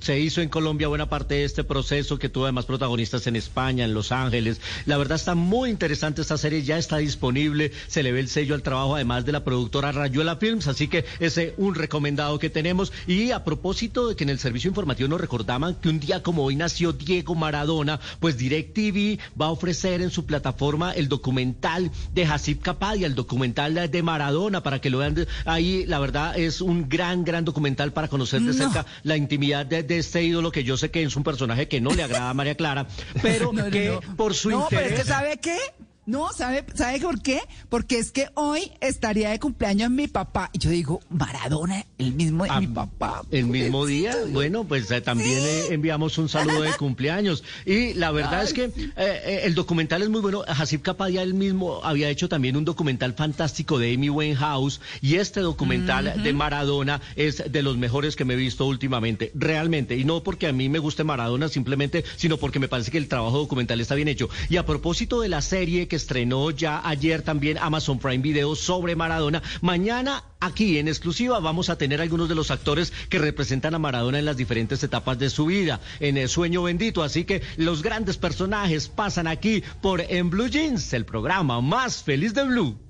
[0.00, 3.84] Se hizo en Colombia buena parte de este proceso que tuvo además protagonistas en España,
[3.84, 4.60] en Los Ángeles.
[4.86, 8.54] La verdad está muy interesante esta serie, ya está disponible, se le ve el sello
[8.54, 12.92] al trabajo además de la productora Rayuela Films, así que ese un recomendado que tenemos.
[13.06, 16.44] Y a propósito de que en el servicio informativo nos recordaban que un día como
[16.44, 22.24] hoy nació Diego Maradona, pues DirecTV va a ofrecer en su plataforma el documental de
[22.24, 25.84] Hasib Kapadia, el documental de Maradona, para que lo vean ahí.
[25.86, 29.98] La verdad es un gran, gran documental para conocer de cerca la intimidad de, de,
[29.98, 32.54] este ídolo que yo sé que es un personaje que no le agrada a María
[32.54, 32.86] Clara,
[33.22, 34.16] pero No, no, que no.
[34.16, 34.84] por su no, interés...
[34.84, 35.58] pero es que ¿sabe qué?
[36.06, 37.40] No, ¿sabe, ¿sabe por qué?
[37.68, 40.50] Porque es que hoy estaría de cumpleaños mi papá.
[40.52, 43.22] Y yo digo, Maradona, el mismo de mi papá.
[43.30, 47.44] El mismo día, bueno, pues eh, también eh, enviamos un saludo de cumpleaños.
[47.66, 50.42] Y la verdad es que eh, eh, el documental es muy bueno.
[50.46, 55.40] Hasib Kapadia él mismo había hecho también un documental fantástico de Amy Winehouse y este
[55.40, 59.96] documental de Maradona es de los mejores que me he visto últimamente, realmente.
[59.96, 63.08] Y no porque a mí me guste Maradona simplemente, sino porque me parece que el
[63.08, 64.30] trabajo documental está bien hecho.
[64.48, 68.94] Y a propósito de la serie que estrenó ya ayer también Amazon Prime Video sobre
[68.94, 73.80] Maradona, mañana aquí en exclusiva vamos a tener algunos de los actores que representan a
[73.80, 77.02] Maradona en las diferentes etapas de su vida, en el sueño bendito.
[77.02, 82.32] Así que los grandes personajes pasan aquí por En Blue Jeans, el programa más feliz
[82.34, 82.89] de Blue.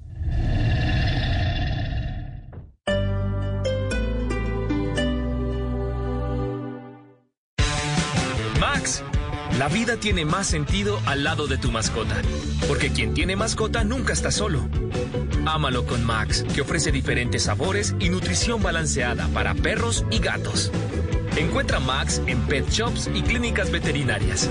[9.70, 12.16] Vida tiene más sentido al lado de tu mascota,
[12.66, 14.68] porque quien tiene mascota nunca está solo.
[15.46, 20.70] Ámalo con Max, que ofrece diferentes sabores y nutrición balanceada para perros y gatos.
[21.36, 24.50] Encuentra Max en pet shops y clínicas veterinarias.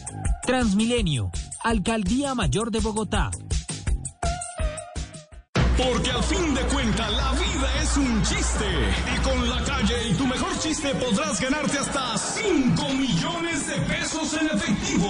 [0.43, 1.31] Transmilenio,
[1.63, 3.31] Alcaldía Mayor de Bogotá.
[5.79, 8.67] Porque al fin de cuentas la vida es un chiste.
[9.15, 14.35] Y con la calle y tu mejor chiste podrás ganarte hasta 5 millones de pesos
[14.35, 15.09] en efectivo.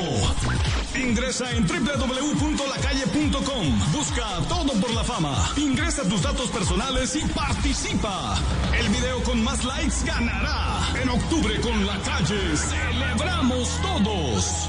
[0.95, 3.93] Ingresa en www.lacalle.com.
[3.93, 5.51] Busca todo por la fama.
[5.57, 8.37] Ingresa tus datos personales y participa.
[8.79, 10.87] El video con más likes ganará.
[11.01, 14.69] En octubre con la calle celebramos todos.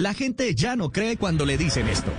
[0.00, 2.10] La gente ya no cree cuando le dicen esto.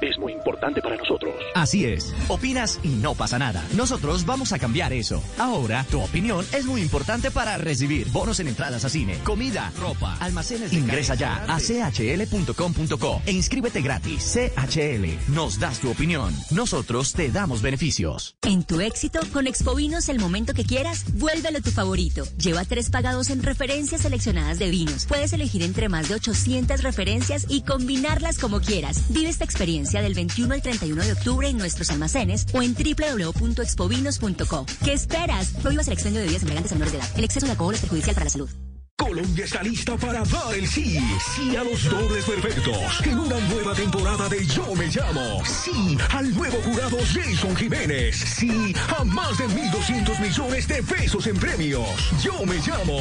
[0.00, 1.34] Es muy importante para nosotros.
[1.54, 3.64] Así es, opinas y no pasa nada.
[3.76, 5.22] Nosotros vamos a cambiar eso.
[5.38, 10.16] Ahora, tu opinión es muy importante para recibir bonos en entradas a cine, comida, ropa,
[10.20, 10.72] almacenes.
[10.72, 14.36] Ingresa ya a chl.com.co e inscríbete gratis.
[14.36, 16.34] CHL, nos das tu opinión.
[16.50, 18.36] Nosotros te damos beneficios.
[18.42, 22.24] En tu éxito, con Expovinos el momento que quieras, vuélvelo tu favorito.
[22.38, 25.06] Lleva tres pagados en referencias seleccionadas de vinos.
[25.06, 29.04] Puedes elegir entre más de 800 referencias y combinarlas como quieras.
[29.10, 34.66] Vive esta experiencia del 21 al 31 de octubre en nuestros almacenes o en www.expovinos.co.
[34.84, 35.50] ¿Qué esperas?
[35.62, 37.08] Prohíbas el expendio de bebidas embriagantes a menores de edad.
[37.16, 38.50] El exceso de alcohol es perjudicial para la salud.
[38.96, 40.98] Colombia está lista para dar el sí,
[41.34, 43.00] sí a los dobles perfectos.
[43.04, 45.42] En una nueva temporada de Yo Me Llamo.
[45.46, 48.16] Sí al nuevo jurado Jason Jiménez.
[48.16, 51.88] Sí a más de 1.200 millones de pesos en premios.
[52.22, 52.98] Yo Me Llamo.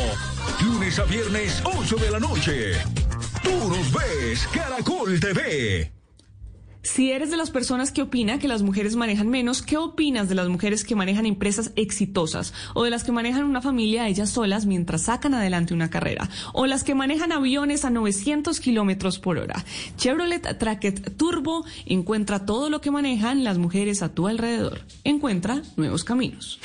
[0.63, 2.73] Lunes a viernes, 8 de la noche.
[3.43, 5.98] Tú nos ves, Caracol TV.
[6.81, 10.35] Si eres de las personas que opina que las mujeres manejan menos, ¿qué opinas de
[10.35, 12.53] las mujeres que manejan empresas exitosas?
[12.73, 16.29] ¿O de las que manejan una familia ellas solas mientras sacan adelante una carrera?
[16.53, 19.65] ¿O las que manejan aviones a 900 kilómetros por hora?
[19.97, 24.79] Chevrolet Tracket Turbo encuentra todo lo que manejan las mujeres a tu alrededor.
[25.03, 26.59] Encuentra nuevos caminos.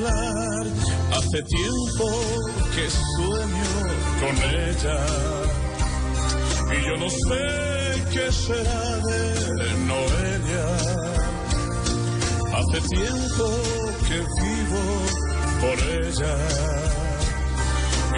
[0.00, 2.06] Hace tiempo
[2.72, 3.70] que sueño
[4.20, 5.00] con ella
[6.70, 10.66] y yo no sé qué será de Noelia.
[12.54, 13.46] Hace tiempo
[14.06, 14.84] que vivo
[15.62, 16.36] por ella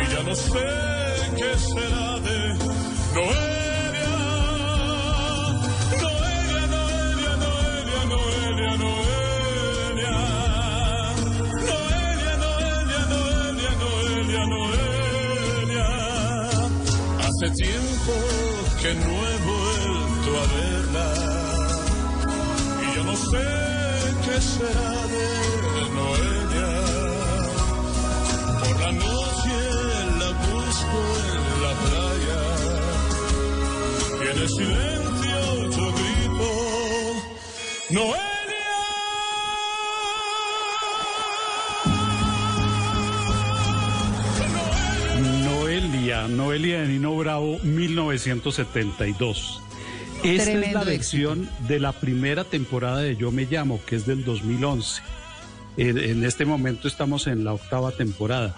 [0.03, 0.67] y ya no sé
[1.39, 2.39] qué será de
[3.15, 3.60] Noelia.
[17.43, 18.13] Hace tiempo
[18.83, 21.09] que no he vuelto a verla
[22.83, 23.47] y yo no sé
[24.27, 25.29] qué será de
[25.97, 26.73] Noelia.
[28.61, 29.57] Por la noche
[30.19, 30.99] la busco
[31.33, 32.43] en la playa
[34.19, 36.51] y en el silencio yo grito
[37.89, 38.30] Noelia.
[46.29, 49.63] Noelia, Noelia de Nino Bravo, 1972.
[50.23, 54.25] Esta es la versión de la primera temporada de Yo Me Llamo, que es del
[54.25, 55.03] 2011.
[55.77, 58.55] En, en este momento estamos en la octava temporada.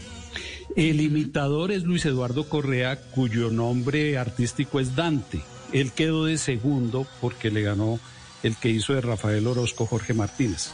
[0.75, 5.41] El imitador es Luis Eduardo Correa, cuyo nombre artístico es Dante.
[5.73, 8.01] Él quedó de segundo porque le ganó
[8.43, 10.73] el que hizo de Rafael Orozco, Jorge Martínez.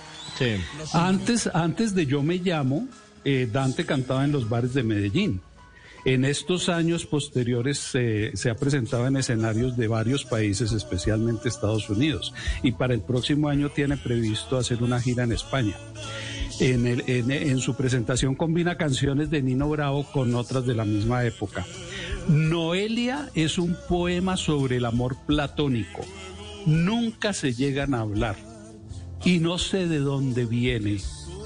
[0.93, 2.86] Antes, antes de Yo Me Llamo,
[3.24, 5.41] eh, Dante cantaba en los bares de Medellín.
[6.09, 12.32] En estos años posteriores se ha presentado en escenarios de varios países, especialmente Estados Unidos,
[12.62, 15.76] y para el próximo año tiene previsto hacer una gira en España.
[16.61, 16.86] En-
[17.30, 21.66] en su presentación combina canciones de Nino Bravo con otras de la misma época.
[22.26, 26.06] Noelia es un poema sobre el amor platónico.
[26.64, 28.36] Nunca se llegan a hablar
[29.26, 31.00] y no sé de dónde viene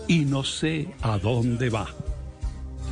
[0.06, 1.88] y no sé a dónde va.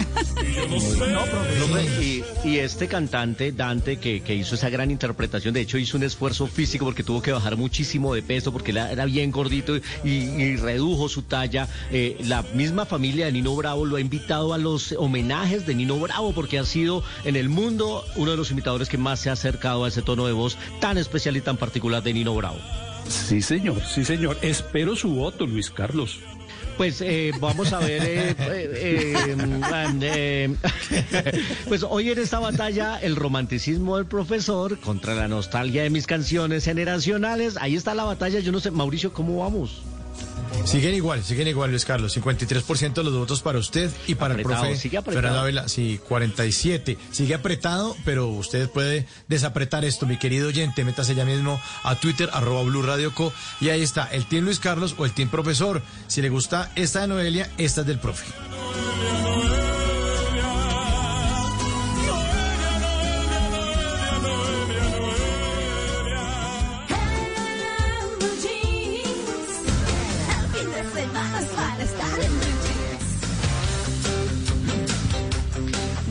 [0.01, 5.79] No, profe, y, y este cantante, Dante, que, que hizo esa gran interpretación, de hecho
[5.79, 9.31] hizo un esfuerzo físico porque tuvo que bajar muchísimo de peso, porque era, era bien
[9.31, 11.69] gordito y, y redujo su talla.
[11.91, 15.99] Eh, la misma familia de Nino Bravo lo ha invitado a los homenajes de Nino
[15.99, 19.35] Bravo, porque ha sido en el mundo uno de los imitadores que más se ha
[19.35, 22.59] acercado a ese tono de voz tan especial y tan particular de Nino Bravo.
[23.09, 24.39] Sí, señor, sí, señor.
[24.43, 26.21] Espero su voto, Luis Carlos.
[26.81, 30.57] Pues eh, vamos a ver, eh, eh, eh, eh,
[31.69, 36.65] pues hoy en esta batalla el romanticismo del profesor contra la nostalgia de mis canciones
[36.65, 39.83] generacionales, ahí está la batalla, yo no sé, Mauricio, ¿cómo vamos?
[40.65, 42.17] Siguen igual, siguen igual, Luis Carlos.
[42.17, 45.03] 53% de los votos para usted y para Apretado, el profe sigue.
[45.03, 45.69] Fernando.
[45.69, 46.99] Sí, 47.
[47.11, 50.85] Sigue apretado, pero usted puede desapretar esto, mi querido oyente.
[50.85, 53.33] Métase ya mismo a Twitter, arroba Blue Radio Co.
[53.61, 55.83] Y ahí está, el Team Luis Carlos o el Team Profesor.
[56.07, 58.27] Si le gusta esta de Noelia, esta es del profe.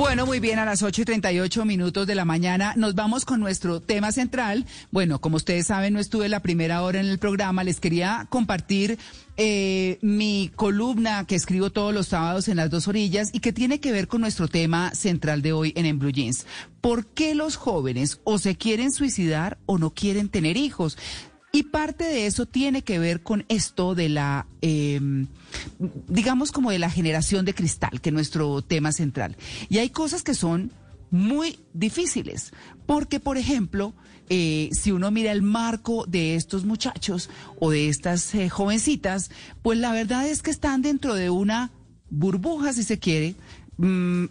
[0.10, 3.40] Bueno, muy bien, a las 8 y 38 minutos de la mañana nos vamos con
[3.40, 4.66] nuestro tema central.
[4.90, 7.64] Bueno, como ustedes saben, no estuve la primera hora en el programa.
[7.64, 8.98] Les quería compartir
[9.38, 13.80] eh, mi columna que escribo todos los sábados en las dos orillas y que tiene
[13.80, 16.48] que ver con nuestro tema central de hoy en En Blue Jeans.
[16.82, 20.98] ¿Por qué los jóvenes o se quieren suicidar o no quieren tener hijos?
[21.52, 25.00] Y parte de eso tiene que ver con esto de la, eh,
[26.08, 29.36] digamos como de la generación de cristal, que es nuestro tema central.
[29.68, 30.72] Y hay cosas que son
[31.10, 32.52] muy difíciles,
[32.86, 33.96] porque por ejemplo,
[34.30, 39.32] eh, si uno mira el marco de estos muchachos o de estas eh, jovencitas,
[39.64, 41.72] pues la verdad es que están dentro de una
[42.12, 43.36] burbuja, si se quiere,
[43.78, 44.26] mm,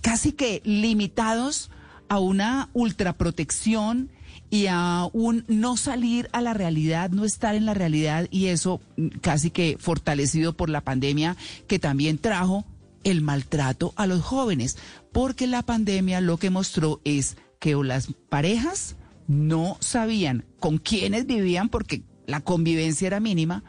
[0.00, 1.70] casi que limitados
[2.08, 4.10] a una ultraprotección
[4.50, 8.80] y a un no salir a la realidad, no estar en la realidad y eso
[8.96, 11.36] mm, casi que fortalecido por la pandemia
[11.66, 12.64] que también trajo
[13.04, 14.76] el maltrato a los jóvenes,
[15.12, 18.96] porque la pandemia lo que mostró es que las parejas
[19.26, 23.62] no sabían con quiénes vivían porque la convivencia era mínima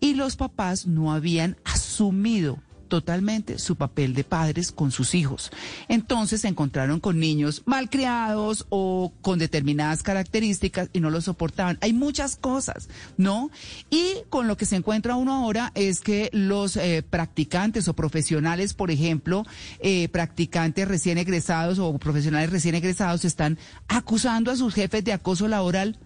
[0.00, 2.58] y los papás no habían asumido
[2.90, 5.50] totalmente su papel de padres con sus hijos.
[5.88, 11.78] Entonces se encontraron con niños malcriados o con determinadas características y no lo soportaban.
[11.80, 13.50] Hay muchas cosas, ¿no?
[13.88, 18.74] Y con lo que se encuentra uno ahora es que los eh, practicantes o profesionales,
[18.74, 19.46] por ejemplo,
[19.78, 25.48] eh, practicantes recién egresados o profesionales recién egresados están acusando a sus jefes de acoso
[25.48, 25.98] laboral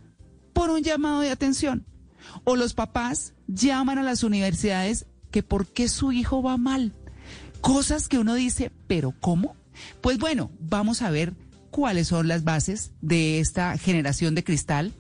[0.53, 1.87] por un llamado de atención.
[2.45, 6.93] O los papás llaman a las universidades que por qué su hijo va mal.
[7.61, 9.57] Cosas que uno dice, pero ¿cómo?
[10.01, 11.33] Pues bueno, vamos a ver
[11.73, 14.93] cuáles son las bases de esta generación de cristal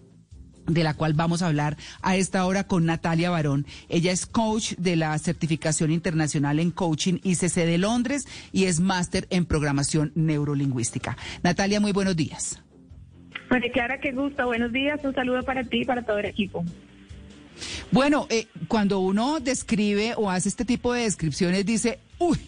[0.66, 3.64] de la cual vamos a hablar a esta hora con Natalia Barón.
[3.88, 9.28] Ella es coach de la certificación internacional en coaching ICC de Londres y es máster
[9.30, 11.16] en programación neurolingüística.
[11.44, 12.60] Natalia, muy buenos días.
[13.50, 14.46] María Clara, qué gusto.
[14.46, 14.98] Buenos días.
[15.04, 16.64] Un saludo para ti y para todo el equipo.
[17.90, 22.38] Bueno, eh, cuando uno describe o hace este tipo de descripciones, dice, uy,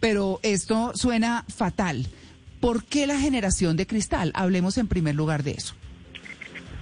[0.00, 2.06] pero esto suena fatal.
[2.60, 4.32] ¿Por qué la generación de cristal?
[4.34, 5.74] Hablemos en primer lugar de eso.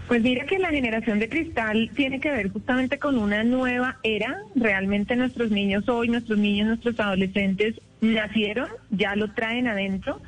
[0.08, 4.42] Pues mira que la generación de cristal tiene que ver justamente con una nueva era.
[4.56, 10.20] Realmente nuestros niños hoy, nuestros niños, nuestros adolescentes nacieron, ya lo traen adentro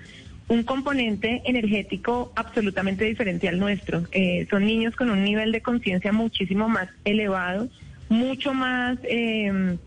[0.52, 4.02] un componente energético absolutamente diferente al nuestro.
[4.12, 7.70] Eh, son niños con un nivel de conciencia muchísimo más elevado,
[8.10, 9.78] mucho más em,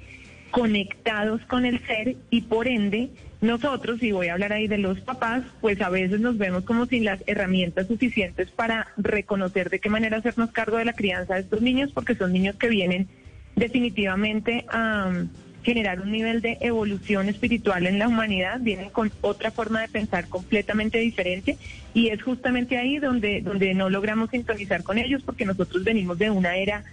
[0.49, 3.11] conectados con el ser y por ende
[3.41, 6.87] nosotros, y voy a hablar ahí de los papás, pues a veces nos vemos como
[6.87, 11.41] sin las herramientas suficientes para reconocer de qué manera hacernos cargo de la crianza de
[11.41, 13.07] estos niños, porque son niños que vienen
[13.55, 15.25] definitivamente a
[15.65, 20.27] generar un nivel de evolución espiritual en la humanidad, vienen con otra forma de pensar
[20.29, 21.57] completamente diferente
[21.93, 26.29] y es justamente ahí donde, donde no logramos sintonizar con ellos porque nosotros venimos de
[26.29, 26.83] una era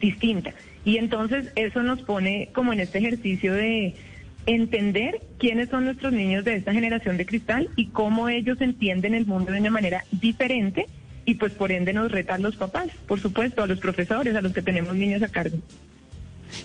[0.00, 0.54] distinta.
[0.84, 3.94] Y entonces eso nos pone como en este ejercicio de
[4.46, 9.26] entender quiénes son nuestros niños de esta generación de cristal y cómo ellos entienden el
[9.26, 10.86] mundo de una manera diferente
[11.24, 14.52] y pues por ende nos retan los papás, por supuesto, a los profesores, a los
[14.52, 15.58] que tenemos niños a cargo.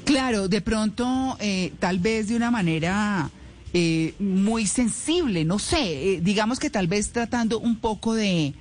[0.03, 3.29] Claro, de pronto, eh, tal vez de una manera
[3.73, 8.53] eh, muy sensible, no sé, eh, digamos que tal vez tratando un poco de,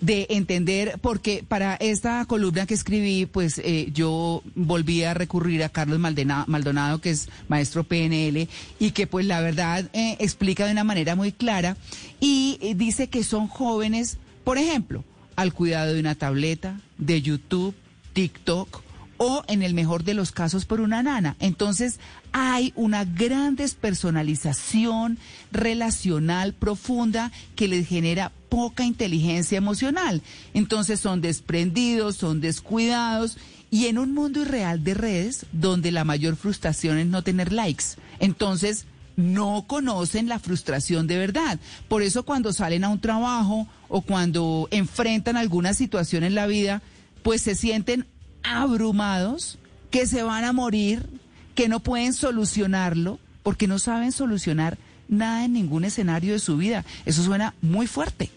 [0.00, 3.60] de entender, porque para esta columna que escribí, pues
[3.92, 8.48] yo volví a recurrir a Carlos Maldonado, que es maestro PNL,
[8.78, 11.76] y que pues la verdad explica de una manera muy clara,
[12.20, 15.04] y dice que son jóvenes, por ejemplo,
[15.36, 17.74] al cuidado de una tableta, de YouTube,
[18.12, 18.87] TikTok,
[19.18, 21.36] o en el mejor de los casos por una nana.
[21.40, 22.00] Entonces
[22.32, 25.18] hay una gran despersonalización
[25.52, 30.22] relacional profunda que les genera poca inteligencia emocional.
[30.54, 33.36] Entonces son desprendidos, son descuidados
[33.70, 37.84] y en un mundo irreal de redes donde la mayor frustración es no tener likes.
[38.18, 41.58] Entonces no conocen la frustración de verdad.
[41.88, 46.82] Por eso cuando salen a un trabajo o cuando enfrentan alguna situación en la vida,
[47.24, 48.06] pues se sienten
[48.42, 49.58] abrumados,
[49.90, 51.06] que se van a morir,
[51.54, 54.78] que no pueden solucionarlo, porque no saben solucionar
[55.08, 56.84] nada en ningún escenario de su vida.
[57.04, 58.30] Eso suena muy fuerte.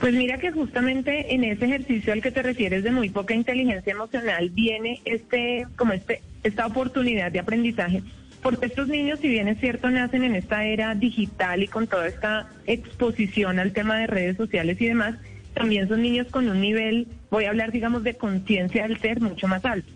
[0.00, 3.92] Pues mira que justamente en ese ejercicio al que te refieres de muy poca inteligencia
[3.92, 8.04] emocional viene este como este esta oportunidad de aprendizaje
[8.42, 12.06] porque estos niños, si bien es cierto, nacen en esta era digital y con toda
[12.06, 15.16] esta exposición al tema de redes sociales y demás,
[15.58, 19.48] también son niños con un nivel, voy a hablar, digamos, de conciencia del ser mucho
[19.48, 19.90] más alto.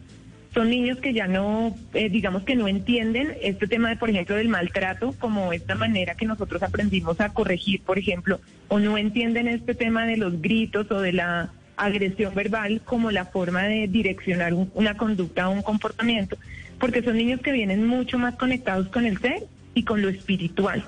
[0.52, 4.34] Son niños que ya no, eh, digamos que no entienden este tema de, por ejemplo,
[4.34, 9.46] del maltrato como esta manera que nosotros aprendimos a corregir, por ejemplo, o no entienden
[9.46, 14.52] este tema de los gritos o de la agresión verbal como la forma de direccionar
[14.74, 16.36] una conducta o un comportamiento,
[16.80, 19.44] porque son niños que vienen mucho más conectados con el ser
[19.74, 20.84] y con lo espiritual.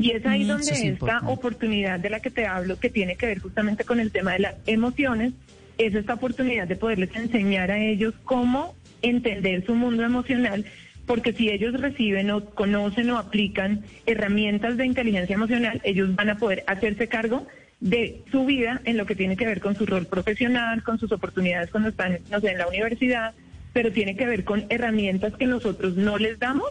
[0.00, 3.26] Y es ahí mm, donde esta oportunidad de la que te hablo, que tiene que
[3.26, 5.32] ver justamente con el tema de las emociones,
[5.78, 10.64] es esta oportunidad de poderles enseñar a ellos cómo entender su mundo emocional,
[11.06, 16.36] porque si ellos reciben o conocen o aplican herramientas de inteligencia emocional, ellos van a
[16.36, 17.46] poder hacerse cargo
[17.80, 21.12] de su vida en lo que tiene que ver con su rol profesional, con sus
[21.12, 23.34] oportunidades cuando están no sé, en la universidad,
[23.72, 26.68] pero tiene que ver con herramientas que nosotros no les damos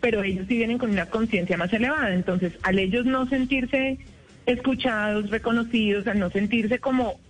[0.00, 2.14] pero ellos sí vienen con una conciencia más elevada.
[2.14, 3.98] Entonces, al ellos no sentirse
[4.46, 7.20] escuchados, reconocidos, al no sentirse como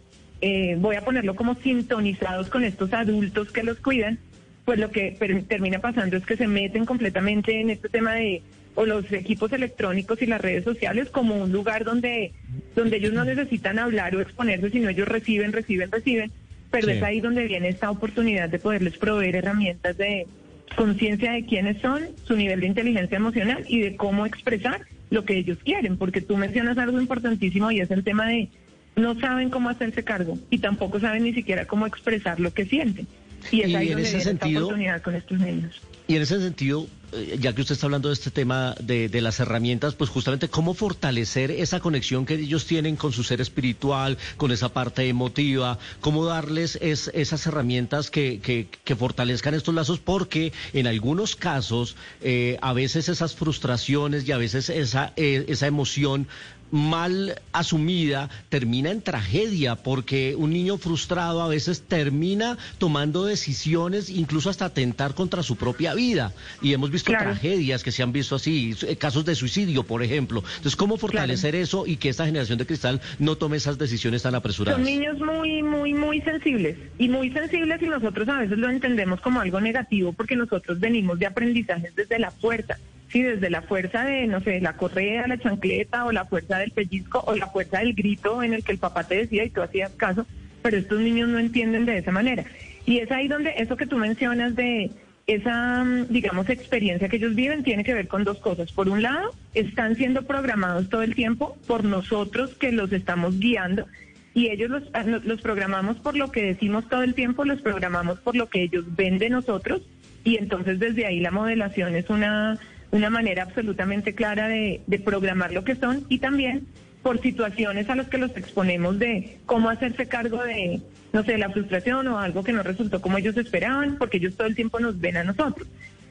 [0.41, 4.19] eh, voy a ponerlo como sintonizados con estos adultos que los cuidan,
[4.65, 5.17] pues lo que
[5.49, 8.43] termina pasando es que se meten completamente en este tema de
[8.75, 12.33] o los equipos electrónicos y las redes sociales como un lugar donde
[12.77, 16.31] donde ellos no necesitan hablar o exponerse, sino ellos reciben, reciben, reciben,
[16.71, 16.93] pero Sí.
[16.93, 20.29] es ahí donde viene esta oportunidad de poderles proveer herramientas de
[20.77, 25.39] conciencia de quiénes son, su nivel de inteligencia emocional y de cómo expresar lo que
[25.39, 28.49] ellos quieren, porque tú mencionas algo importantísimo y es el tema de
[28.97, 33.07] no saben cómo hacerse cargo y tampoco saben ni siquiera cómo expresar lo que sienten.
[33.53, 35.81] Y es Y ahí en donde ese viene esta sentido- oportunidad con estos niños.
[36.11, 39.41] Y en ese sentido, eh, ya que usted está hablando de este tema de, las
[39.41, 44.51] herramientas, pues justamente cómo fortalecer esa conexión que ellos tienen con su ser espiritual, con
[44.51, 50.55] esa parte emotiva, cómo darles es- esas herramientas que, que- que fortalezcan estos lazos, porque
[50.73, 56.27] en algunos casos eh, a veces esas frustraciones y a veces esa, eh, esa emoción
[56.71, 64.51] mal asumida termina en tragedia porque un niño frustrado a veces termina tomando decisiones incluso
[64.51, 66.33] hasta atentar contra su propia vida.
[66.63, 67.31] Y hemos visto Claro.
[67.31, 70.43] tragedias que se han visto así eh, casos de suicidio por ejemplo.
[70.49, 74.35] Entonces cómo fortalecer eso y que esta generación de cristal no tome esas decisiones tan
[74.35, 76.77] apresuradas Son niños muy, muy, muy sensibles.
[76.99, 81.19] Y muy sensibles y nosotros a veces lo entendemos como algo negativo porque nosotros venimos
[81.19, 82.79] de aprendizajes desde la fuerza,
[83.09, 86.71] sí, desde la fuerza de, no sé, la correa, la chancleta o la fuerza del
[86.71, 89.63] pellizco o la fuerza del grito en el que el papá te decía y tú
[89.63, 90.27] hacías caso,
[90.63, 92.45] pero estos niños no entienden de esa manera.
[92.87, 94.91] Y es ahí donde eso que tú mencionas de
[95.27, 98.73] esa, mm, digamos, experiencia que ellos viven tiene que ver con dos cosas.
[98.73, 103.87] Por un lado, están siendo programados todo el tiempo por nosotros que los estamos guiando
[104.35, 108.21] y ellos los, ah, los programamos por lo que decimos todo el tiempo, los programamos
[108.21, 109.83] por lo que ellos ven de nosotros
[110.25, 112.59] y entonces desde ahí la modelación es una,
[112.91, 116.67] una manera absolutamente clara de, de programar lo que son y también
[117.03, 120.81] por situaciones a las que los exponemos de cómo hacerse cargo de,
[121.13, 124.47] no sé, la frustración o algo que no resultó como ellos esperaban, porque ellos todo
[124.47, 125.69] el tiempo nos ven a nosotros.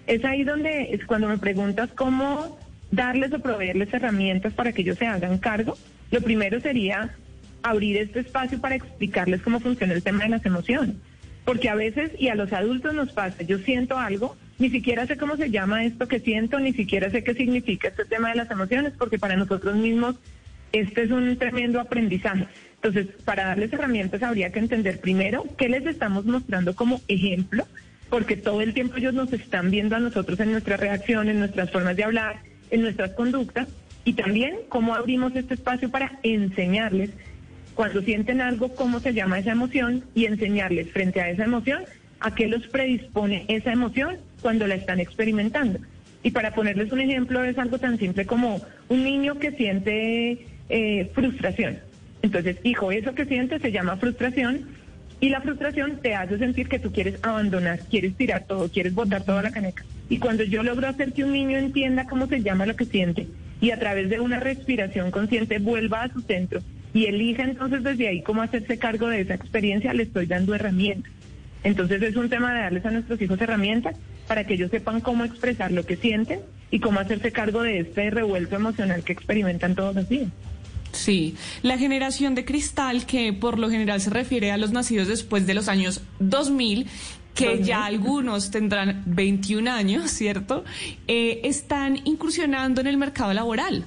[0.08, 2.58] Es ahí donde es cuando me preguntas cómo
[2.92, 5.78] darles o proveerles herramientas para que ellos se hagan cargo.
[6.12, 7.12] Lo primero sería
[7.64, 10.96] abrir este espacio para explicarles cómo funciona el tema de las emociones.
[11.44, 15.18] Porque a veces, y a los adultos nos pasa, yo siento algo, ni siquiera sé
[15.18, 18.52] cómo se llama esto que siento, ni siquiera sé qué significa este tema de las
[18.52, 20.16] emociones, porque para nosotros mismos
[20.72, 22.48] este es un tremendo aprendizaje.
[22.76, 27.66] Entonces, para darles herramientas habría que entender primero qué les estamos mostrando como ejemplo,
[28.10, 31.72] porque todo el tiempo ellos nos están viendo a nosotros en nuestras reacciones, en nuestras
[31.72, 33.68] formas de hablar, en nuestras conductas,
[34.06, 37.12] y también cómo abrimos este espacio para enseñarles
[37.76, 41.84] cuando sienten algo, cómo se llama esa emoción y enseñarles frente a esa emoción
[42.20, 45.80] a qué los predispone esa emoción cuando la están experimentando.
[46.24, 51.12] Y para ponerles un ejemplo es algo tan simple como un niño que siente eh,
[51.14, 51.80] frustración.
[52.22, 54.68] Entonces, hijo, eso que sientes se llama frustración
[55.20, 59.24] y la frustración te hace sentir que tú quieres abandonar, quieres tirar todo, quieres botar
[59.24, 59.84] toda la caneca.
[60.10, 63.28] Y cuando yo logro hacer que un niño entienda cómo se llama lo que siente
[63.60, 66.62] y a través de una respiración consciente vuelva a su centro
[66.94, 71.12] y elija entonces desde ahí cómo hacerse cargo de esa experiencia, le estoy dando herramientas.
[71.64, 73.96] Entonces es un tema de darles a nuestros hijos herramientas
[74.28, 78.10] para que ellos sepan cómo expresar lo que sienten y cómo hacerse cargo de este
[78.10, 80.30] revuelto emocional que experimentan todos los días.
[80.92, 85.46] Sí, la generación de cristal, que por lo general se refiere a los nacidos después
[85.46, 86.88] de los años 2000,
[87.36, 90.64] que ya algunos tendrán 21 años, ¿cierto?
[91.08, 93.86] Eh, están incursionando en el mercado laboral.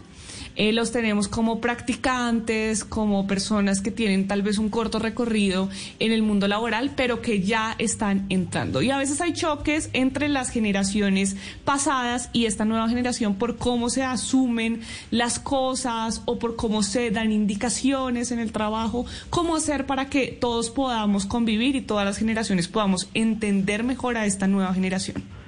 [0.57, 6.13] Eh, los tenemos como practicantes, como personas que tienen tal vez un corto recorrido en
[6.13, 8.83] el mundo laboral, pero que ya están entrando.
[8.83, 13.91] Y a veces hay choques entre las generaciones pasadas y esta nueva generación por cómo
[13.91, 14.81] se asumen
[15.11, 20.29] las cosas o por cómo se dan indicaciones en el trabajo, cómo hacer para que
[20.29, 25.40] todos podamos convivir y todas las generaciones podamos entender mejor a esta nueva generación.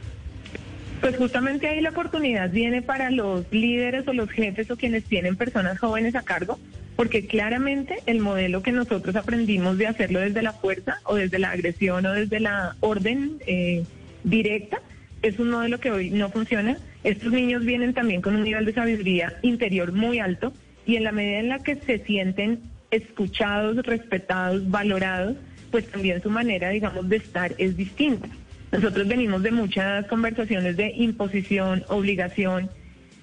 [1.02, 5.34] Pues justamente ahí la oportunidad viene para los líderes o los jefes o quienes tienen
[5.34, 6.60] personas jóvenes a cargo,
[6.94, 11.50] porque claramente el modelo que nosotros aprendimos de hacerlo desde la fuerza o desde la
[11.50, 13.82] agresión o desde la orden eh,
[14.22, 14.80] directa
[15.22, 16.78] es un modelo que hoy no funciona.
[17.02, 20.52] Estos niños vienen también con un nivel de sabiduría interior muy alto
[20.86, 22.60] y en la medida en la que se sienten
[22.92, 25.36] escuchados, respetados, valorados,
[25.72, 28.28] pues también su manera, digamos, de estar es distinta.
[28.72, 32.70] Nosotros venimos de muchas conversaciones de imposición, obligación,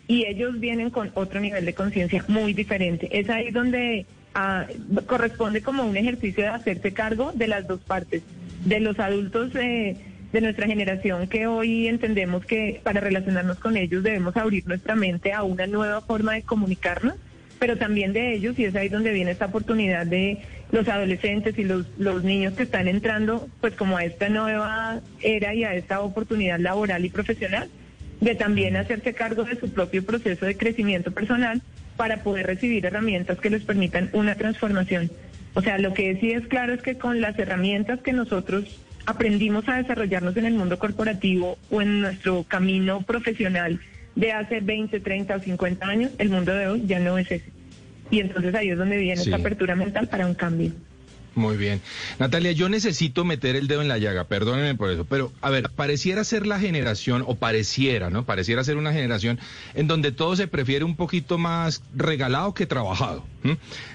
[0.07, 3.09] y ellos vienen con otro nivel de conciencia muy diferente.
[3.11, 4.67] Es ahí donde ah,
[5.07, 8.21] corresponde como un ejercicio de hacerse cargo de las dos partes,
[8.63, 9.97] de los adultos eh,
[10.31, 15.33] de nuestra generación que hoy entendemos que para relacionarnos con ellos debemos abrir nuestra mente
[15.33, 17.15] a una nueva forma de comunicarnos
[17.59, 20.39] pero también de ellos, y es ahí donde viene esta oportunidad de
[20.71, 21.85] los adolescentes y los,
[22.23, 27.03] niños que están entrando pues como a esta nueva era y a esta oportunidad laboral
[27.03, 27.69] y profesional,
[28.21, 31.61] de también hacerse cargo de su propio proceso de crecimiento personal
[31.97, 35.11] para poder recibir herramientas que les permitan una transformación.
[35.53, 39.67] O sea, lo que sí es claro es que con las herramientas que nosotros aprendimos
[39.67, 43.79] a desarrollarnos en el mundo corporativo o en nuestro camino profesional
[44.19, 47.51] de hace 20, 30 o 50 años, el mundo de hoy ya no es ese.
[48.11, 49.29] Y entonces ahí es donde viene Sí.
[49.29, 50.71] esta apertura mental para un cambio.
[51.35, 51.79] Muy bien.
[52.17, 55.69] Natalia, yo necesito meter el dedo en la llaga, perdónenme por eso, pero a ver,
[55.69, 58.25] pareciera ser la generación, o pareciera, ¿no?
[58.25, 59.39] Pareciera ser una generación
[59.75, 63.23] en donde todo se prefiere un poquito más regalado que trabajado.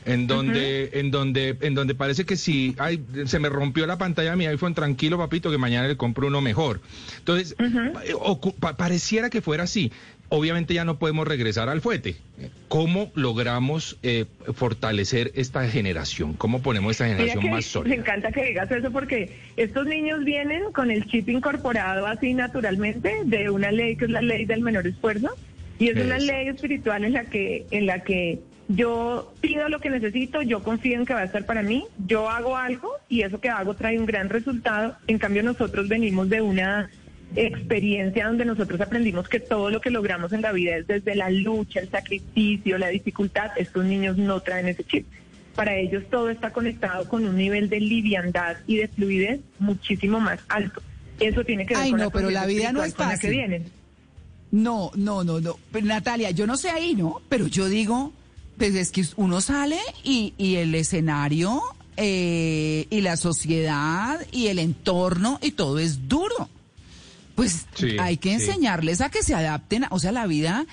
[0.06, 4.30] En donde, en donde, en donde parece que si ay, se me rompió la pantalla
[4.30, 6.80] de mi iPhone, tranquilo, papito, que mañana le compro uno mejor.
[7.18, 8.14] Entonces, eh,
[8.58, 9.92] pa- pareciera que fuera así.
[10.36, 12.16] Obviamente ya no podemos regresar al fuete.
[12.66, 14.24] ¿Cómo logramos eh,
[14.54, 16.34] fortalecer esta generación?
[16.34, 17.94] ¿Cómo ponemos esta generación más me sólida?
[17.94, 23.48] encanta que digas eso porque estos niños vienen con el chip incorporado así naturalmente de
[23.48, 25.28] una ley que es la ley del menor esfuerzo
[25.78, 26.26] y es una Eso.
[26.26, 30.96] ley espiritual en la que en la que yo pido lo que necesito, yo confío
[30.98, 33.98] en que va a estar para mí, yo hago algo y eso que hago trae
[34.00, 34.96] un gran resultado.
[35.06, 36.90] En cambio nosotros venimos de una
[37.36, 41.30] experiencia donde nosotros aprendimos que todo lo que logramos en la vida es desde la
[41.30, 43.50] lucha, el sacrificio, la dificultad.
[43.56, 45.06] Estos niños no traen ese chip.
[45.54, 50.40] Para ellos todo está conectado con un nivel de liviandad y de fluidez muchísimo más
[50.48, 50.82] alto.
[51.20, 53.30] Eso tiene que ver Ay, con no, pero la vida no es la que fácil.
[53.30, 53.64] vienen.
[54.50, 55.56] No, no, no, no.
[55.72, 57.20] Pero, Natalia, yo no sé ahí, ¿no?
[57.28, 58.12] Pero yo digo,
[58.58, 61.62] pues es que uno sale y, y el escenario
[61.96, 66.48] eh, y la sociedad y el entorno y todo es duro.
[67.34, 68.34] Pues Sí, hay que sí.
[68.46, 70.66] enseñarles a que se adapten, o sea, la vida,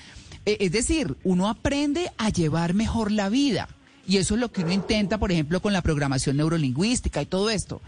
[0.46, 3.68] eh, es decir, uno aprende a llevar mejor la vida.
[4.06, 7.50] Y eso es lo que uno intenta, por ejemplo, con la programación neurolingüística y todo
[7.50, 7.80] esto.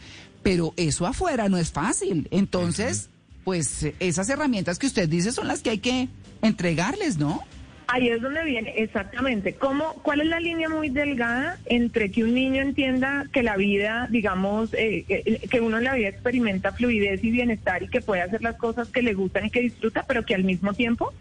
[0.43, 2.29] Pero eso afuera no es fácil.
[2.31, 3.09] Entonces,
[3.45, 6.09] pues esas herramientas que usted dice son las que hay que
[6.43, 7.43] entregarles, ¿no?
[7.87, 9.55] Ahí es donde viene, exactamente.
[9.55, 14.09] ¿Cómo, ¿Cuál es la línea muy delgada entre que un niño entienda que la vida,
[14.11, 18.23] digamos, eh, eh, que uno en la vida experimenta fluidez y bienestar y que puede
[18.23, 21.13] hacer las cosas que le gustan y que disfruta, pero que al mismo tiempo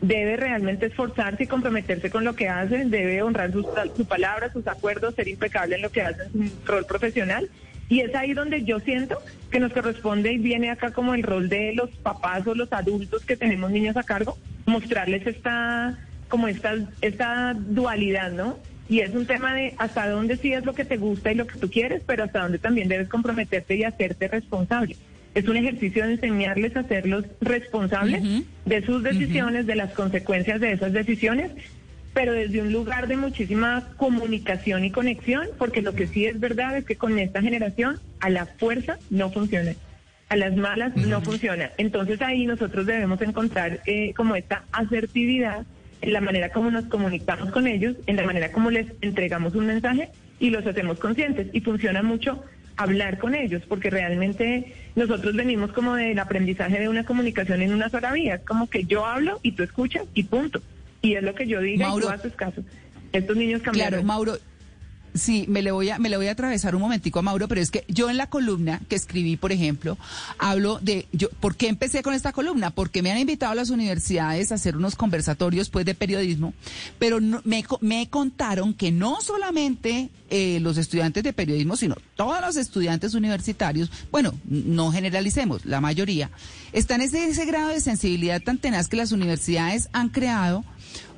[0.00, 3.66] debe realmente esforzarse y comprometerse con lo que hace, debe honrar sus,
[3.96, 7.48] su palabra, sus acuerdos, ser impecable en lo que hace su rol profesional.
[7.88, 9.18] Y es ahí donde yo siento
[9.50, 13.24] que nos corresponde y viene acá como el rol de los papás o los adultos
[13.24, 15.98] que tenemos niños a cargo, mostrarles esta
[16.32, 18.58] como esta, esta dualidad, ¿no?
[18.88, 21.46] Y es un tema de hasta dónde sí es lo que te gusta y lo
[21.46, 24.96] que tú quieres, pero hasta dónde también debes comprometerte y hacerte responsable.
[25.34, 28.22] Es un ejercicio de enseñarles a hacerlos responsables
[28.64, 31.50] de sus decisiones, de las consecuencias de esas decisiones,
[32.14, 36.78] pero desde un lugar de muchísima comunicación y conexión, porque lo que sí es verdad
[36.78, 39.74] es que con esta generación a la fuerza no funciona.
[40.30, 41.72] A las malas no funciona.
[41.76, 45.66] Entonces ahí nosotros debemos encontrar eh, como esta asertividad
[46.02, 49.66] en la manera como nos comunicamos con ellos, en la manera como les entregamos un
[49.66, 51.46] mensaje y los hacemos conscientes.
[51.52, 52.42] Y funciona mucho
[52.76, 57.88] hablar con ellos, porque realmente nosotros venimos como del aprendizaje de una comunicación en una
[57.88, 58.34] sola vía.
[58.34, 60.60] Es como que yo hablo y tú escuchas y punto.
[61.00, 62.06] Y es lo que yo diga y Mauro.
[62.06, 62.62] tú haces caso.
[63.12, 64.00] Estos niños cambiaron.
[64.00, 64.38] Claro, Mauro.
[65.14, 67.60] Sí, me le voy a me le voy a atravesar un momentico a Mauro, pero
[67.60, 69.98] es que yo en la columna que escribí, por ejemplo,
[70.38, 72.70] hablo de yo ¿por qué empecé con esta columna?
[72.70, 76.54] Porque me han invitado a las universidades a hacer unos conversatorios pues de periodismo,
[76.98, 82.56] pero me me contaron que no solamente eh, los estudiantes de periodismo, sino todos los
[82.56, 86.30] estudiantes universitarios, bueno, no generalicemos, la mayoría,
[86.72, 90.64] están en ese, ese grado de sensibilidad tan tenaz que las universidades han creado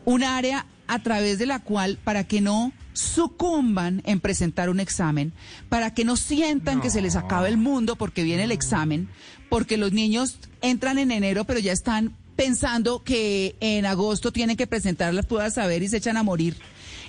[0.04, 5.32] un área a través de la cual, para que no sucumban en presentar un examen,
[5.68, 9.08] para que no sientan que se les acaba el mundo porque viene el examen,
[9.50, 14.66] porque los niños entran en enero pero ya están pensando que en agosto tienen que
[14.66, 16.56] presentar las pruebas a ver y se echan a morir.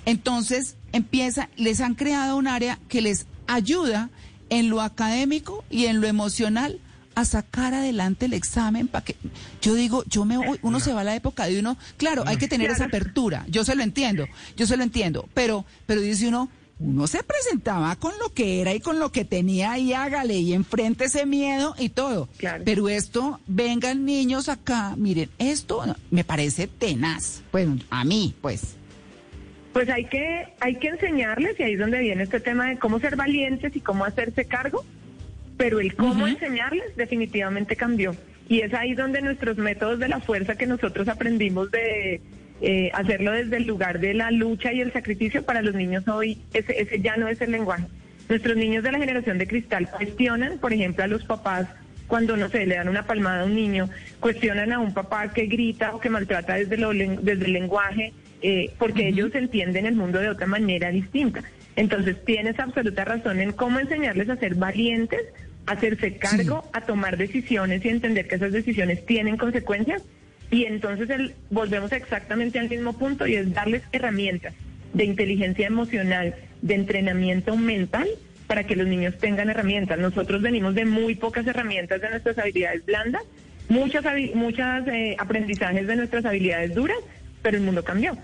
[0.04, 4.10] Entonces, empieza, les han creado un área que les ayuda
[4.50, 6.80] en lo académico y en lo emocional
[7.16, 9.16] a sacar adelante el examen para que
[9.60, 12.36] yo digo, yo me voy, uno se va a la época de uno, claro, hay
[12.36, 16.28] que tener esa apertura, yo se lo entiendo, yo se lo entiendo, pero pero dice
[16.28, 20.34] uno, uno se presentaba con lo que era y con lo que tenía y hágale
[20.34, 22.28] y enfrente ese miedo y todo.
[22.64, 27.42] Pero esto, vengan niños acá, miren, esto me parece tenaz.
[27.50, 28.76] Bueno, a mí, pues.
[29.72, 32.98] Pues hay que, hay que enseñarles, y ahí es donde viene este tema de cómo
[32.98, 34.84] ser valientes y cómo hacerse cargo,
[35.56, 38.14] pero el cómo enseñarles definitivamente cambió.
[38.48, 42.20] Y es ahí donde nuestros métodos de la fuerza que nosotros aprendimos de,
[42.62, 46.38] eh, hacerlo desde el lugar de la lucha y el sacrificio, para los niños hoy
[46.54, 47.84] ese, ese ya no es el lenguaje.
[48.28, 51.68] Nuestros niños de la generación de cristal cuestionan, por ejemplo, a los papás
[52.06, 53.88] cuando, no sé, le dan una palmada a un niño,
[54.20, 58.72] cuestionan a un papá que grita o que maltrata desde, lo, desde el lenguaje, eh,
[58.78, 61.42] porque ellos entienden el mundo de otra manera distinta.
[61.74, 65.20] Entonces, tienes absoluta razón en cómo enseñarles a ser valientes,
[65.66, 70.02] hacerse cargo, a tomar decisiones y entender que esas decisiones tienen consecuencias.
[70.50, 74.54] Y entonces el- volvemos exactamente al mismo punto y es darles herramientas
[74.94, 78.08] de inteligencia emocional, de entrenamiento mental
[78.46, 79.98] para que los niños tengan herramientas.
[79.98, 83.22] Nosotros venimos de muy pocas herramientas de nuestras habilidades blandas,
[83.68, 86.98] muchas, habi- muchas eh, aprendizajes de nuestras habilidades duras,
[87.42, 88.16] pero el mundo cambió.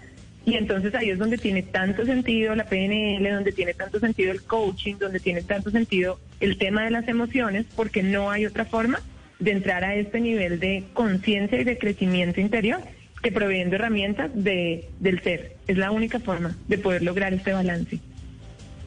[0.45, 4.43] Y entonces ahí es donde tiene tanto sentido la PNL, donde tiene tanto sentido el
[4.43, 9.01] coaching, donde tiene tanto sentido el tema de las emociones, porque no hay otra forma
[9.38, 12.80] de entrar a este nivel de conciencia y de crecimiento interior
[13.22, 15.57] que proveyendo herramientas de, del ser.
[15.68, 18.01] Es la única forma de poder lograr este balance.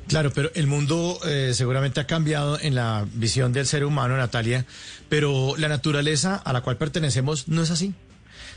[0.08, 4.66] Claro, pero el mundo eh, seguramente ha cambiado en la visión del ser humano, Natalia,
[5.10, 7.93] pero la naturaleza a la cual pertenecemos no es así.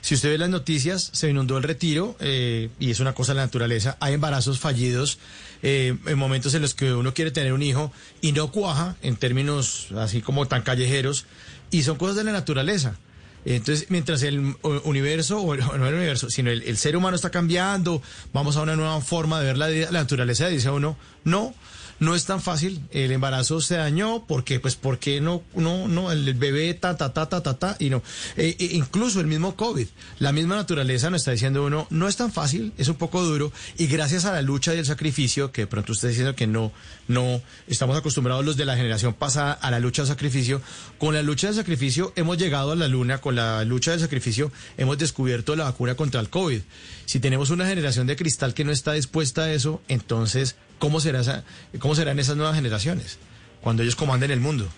[0.09, 3.37] Si usted ve las noticias, se inundó el retiro eh, y es una cosa de
[3.37, 3.99] la naturaleza.
[4.01, 5.19] Hay embarazos fallidos
[5.63, 7.93] eh, en momentos en los que uno quiere tener un hijo
[8.23, 11.27] y no cuaja en términos así como tan callejeros
[11.71, 12.97] y son cosas de la naturaleza.
[13.45, 18.01] Entonces, mientras el universo, o no el universo, sino el, ser humano está cambiando,
[18.33, 21.53] vamos a una nueva forma de ver la, la naturaleza, dice uno, no,
[22.01, 26.35] no es tan fácil, el embarazo se dañó, porque Pues porque no, no, no, el
[26.35, 28.03] bebé ta, ta, ta, ta, ta, ta, y no.
[28.37, 29.87] Eh, eh, incluso el mismo COVID,
[30.19, 33.53] la misma naturaleza nos está diciendo uno, no es tan fácil, es un poco duro,
[33.77, 36.47] y gracias a la lucha y el sacrificio, que de pronto usted está diciendo que
[36.47, 36.73] no,
[37.07, 40.61] no, estamos acostumbrados los de la generación pasada a la lucha del sacrificio,
[40.99, 44.51] con la lucha del sacrificio hemos llegado a la luna, con la lucha del sacrificio
[44.77, 46.61] hemos descubierto la vacuna contra el COVID.
[47.07, 51.21] Si tenemos una generación de cristal que no está dispuesta a eso, entonces, ¿cómo, será
[51.21, 51.45] esa,
[51.79, 53.19] cómo serán esas nuevas generaciones
[53.61, 54.69] cuando ellos comanden el mundo?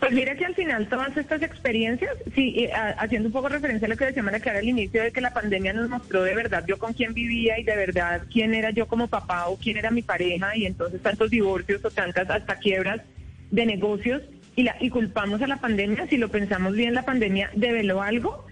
[0.00, 3.90] Pues mira que al final todas estas experiencias, sí, eh, haciendo un poco referencia a
[3.90, 6.64] lo que decía María Clara al inicio de que la pandemia nos mostró de verdad
[6.66, 9.90] yo con quién vivía y de verdad quién era yo como papá o quién era
[9.90, 13.02] mi pareja y entonces tantos divorcios o tantas hasta quiebras
[13.50, 14.22] de negocios
[14.56, 18.46] y, la, y culpamos a la pandemia, si lo pensamos bien, la pandemia develó algo,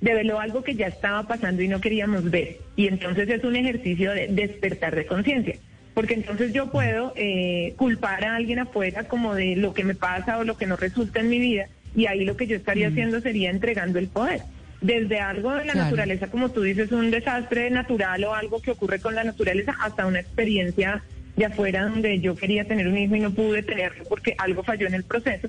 [0.00, 2.58] develó algo que ya estaba pasando y no queríamos ver.
[2.76, 5.56] Y entonces es un ejercicio de despertar de conciencia.
[5.94, 10.38] Porque entonces yo puedo eh, culpar a alguien afuera como de lo que me pasa
[10.38, 13.20] o lo que no resulta en mi vida y ahí lo que yo estaría haciendo
[13.20, 14.42] sería entregando el poder.
[14.80, 15.84] Desde algo de la Claro.
[15.84, 20.06] naturaleza, como tú dices, un desastre natural o algo que ocurre con la naturaleza, hasta
[20.06, 21.02] una experiencia
[21.36, 24.86] de afuera donde yo quería tener un hijo y no pude tenerlo porque algo falló
[24.86, 25.48] en el proceso.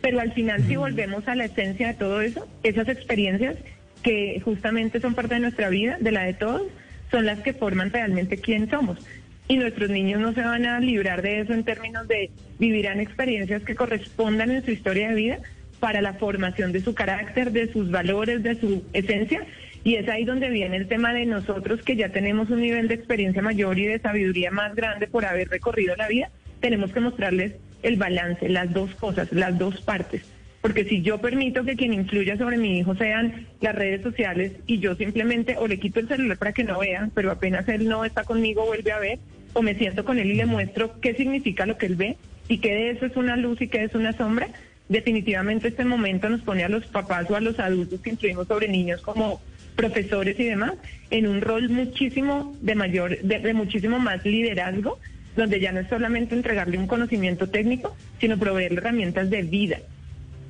[0.00, 3.56] Pero al final, si volvemos a la esencia de todo eso, esas experiencias
[4.02, 6.62] que justamente son parte de nuestra vida, de la de todos,
[7.10, 8.98] son las que forman realmente quién somos.
[9.46, 13.62] Y nuestros niños no se van a librar de eso en términos de vivirán experiencias
[13.62, 15.38] que correspondan en su historia de vida
[15.80, 19.44] para la formación de su carácter, de sus valores, de su esencia.
[19.84, 22.94] Y es ahí donde viene el tema de nosotros que ya tenemos un nivel de
[22.94, 26.30] experiencia mayor y de sabiduría más grande por haber recorrido la vida,
[26.60, 30.22] tenemos que mostrarles el balance, las dos cosas, las dos partes.
[30.62, 34.78] Porque si yo permito que quien influya sobre mi hijo sean las redes sociales y
[34.78, 38.06] yo simplemente o le quito el celular para que no vea, pero apenas él no
[38.06, 39.18] está conmigo vuelve a ver,
[39.54, 42.16] o me siento con él y le muestro qué significa lo que él ve
[42.48, 44.48] y qué de eso es una luz y qué es una sombra,
[44.88, 48.68] definitivamente este momento nos pone a los papás o a los adultos que influimos sobre
[48.68, 49.40] niños como
[49.76, 50.74] profesores y demás
[51.10, 54.98] en un rol muchísimo de mayor, de, de muchísimo más liderazgo,
[55.36, 59.78] donde ya no es solamente entregarle un conocimiento técnico, sino proveerle herramientas de vida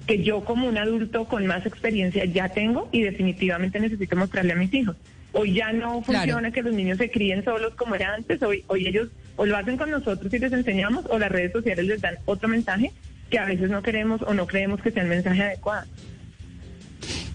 [0.06, 4.56] que yo como un adulto con más experiencia ya tengo y definitivamente necesito mostrarle a
[4.56, 4.96] mis hijos.
[5.34, 8.86] Hoy ya no funciona que los niños se críen solos como era antes, hoy, hoy
[8.86, 12.16] ellos o lo hacen con nosotros y les enseñamos o las redes sociales les dan
[12.24, 12.92] otro mensaje
[13.30, 15.86] que a veces no queremos o no creemos que sea el mensaje adecuado.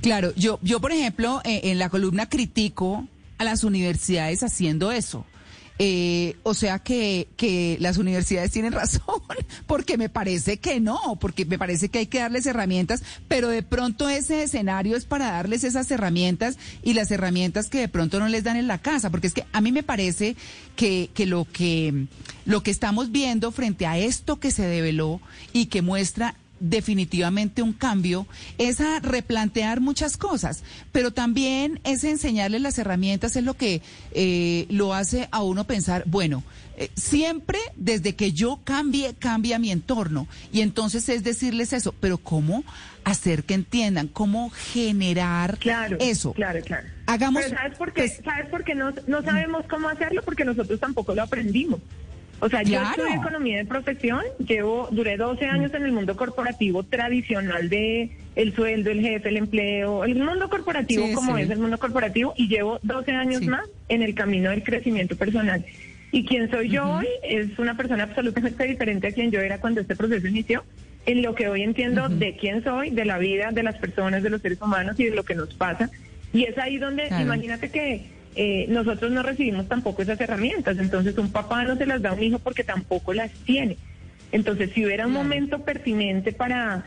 [0.01, 3.05] Claro, yo, yo por ejemplo, eh, en la columna critico
[3.37, 5.25] a las universidades haciendo eso.
[5.81, 9.21] Eh, o sea que, que las universidades tienen razón,
[9.65, 13.63] porque me parece que no, porque me parece que hay que darles herramientas, pero de
[13.63, 18.27] pronto ese escenario es para darles esas herramientas y las herramientas que de pronto no
[18.27, 20.35] les dan en la casa, porque es que a mí me parece
[20.75, 22.07] que, que lo que
[22.45, 25.21] lo que estamos viendo frente a esto que se develó
[25.53, 32.61] y que muestra definitivamente un cambio es a replantear muchas cosas, pero también es enseñarles
[32.61, 33.81] las herramientas, es lo que
[34.11, 36.43] eh, lo hace a uno pensar, bueno,
[36.77, 40.27] eh, siempre desde que yo cambie, cambia mi entorno.
[40.53, 42.63] Y entonces es decirles eso, pero ¿cómo
[43.03, 44.07] hacer que entiendan?
[44.07, 46.31] ¿Cómo generar Claro, eso?
[46.33, 46.87] claro, claro.
[47.05, 47.43] Hagamos.
[47.43, 48.07] Pero ¿sabes por qué?
[48.07, 50.21] ¿Sabes por qué no, no sabemos cómo hacerlo?
[50.23, 51.81] Porque nosotros tampoco lo aprendimos.
[52.41, 52.89] O sea, yo Claro.
[52.91, 58.55] estudié economía de profesión, llevo, duré 12 años en el mundo corporativo tradicional de el
[58.55, 61.43] sueldo, el jefe, el empleo, el mundo corporativo Sí, como sí.
[61.43, 65.65] es el mundo corporativo y llevo 12 años más en el camino del crecimiento personal.
[66.11, 69.81] Y quien soy yo hoy es una persona absolutamente diferente a quien yo era cuando
[69.81, 70.63] este proceso inició,
[71.05, 74.29] en lo que hoy entiendo de quién soy, de la vida, de las personas, de
[74.29, 75.89] los seres humanos y de lo que nos pasa.
[76.33, 77.23] Y es ahí donde, Claro.
[77.23, 78.05] imagínate que
[78.41, 82.13] eh, nosotros no recibimos tampoco esas herramientas, entonces un papá no se las da a
[82.13, 83.75] un hijo porque tampoco las tiene.
[84.31, 86.85] Entonces, si hubiera un momento pertinente para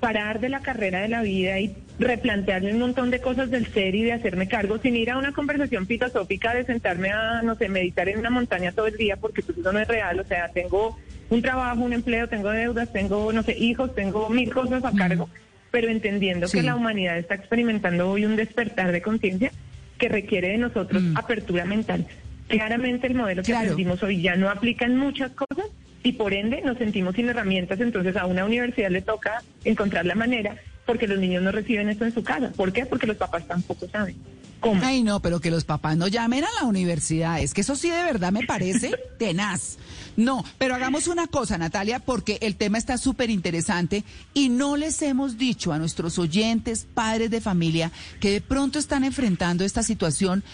[0.00, 3.94] parar de la carrera de la vida y replantearme un montón de cosas del ser
[3.94, 7.68] y de hacerme cargo, sin ir a una conversación filosófica de sentarme a, no sé,
[7.68, 10.48] meditar en una montaña todo el día, porque pues eso no es real, o sea,
[10.54, 10.96] tengo
[11.28, 15.28] un trabajo, un empleo, tengo deudas, tengo, no sé, hijos, tengo mil cosas a cargo,
[15.70, 16.58] pero entendiendo Sí.
[16.58, 19.52] que la humanidad está experimentando hoy un despertar de conciencia
[19.98, 22.06] que requiere de nosotros apertura mental.
[22.48, 23.62] Claramente el modelo que Claro.
[23.72, 25.66] aprendimos hoy ya no aplica en muchas cosas
[26.02, 30.14] y por ende nos sentimos sin herramientas, entonces a una universidad le toca encontrar la
[30.14, 32.50] manera porque los niños no reciben esto en su casa.
[32.54, 32.84] ¿Por qué?
[32.84, 34.16] Porque los papás tampoco saben.
[34.60, 34.80] ¿Cómo?
[34.84, 37.40] Ay, no, pero que los papás no llamen a la universidad.
[37.40, 39.78] Es que eso sí de verdad me parece tenaz.
[40.16, 45.02] No, pero hagamos una cosa, Natalia, porque el tema está súper interesante y no les
[45.02, 47.90] hemos dicho a nuestros oyentes, padres de familia,
[48.20, 50.44] que de pronto están enfrentando esta situación,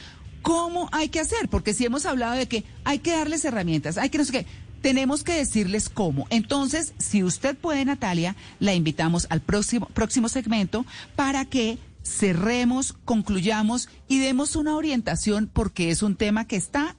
[0.43, 1.49] cómo hay que hacer.
[1.49, 4.47] Porque si hemos hablado de que hay que darles herramientas, hay que no sé qué.
[4.81, 6.27] Tenemos que decirles cómo.
[6.31, 10.87] Entonces, si usted puede, Natalia, la invitamos al próximo, próximo segmento
[11.17, 16.97] para que cerremos, concluyamos y demos una orientación porque es un tema que está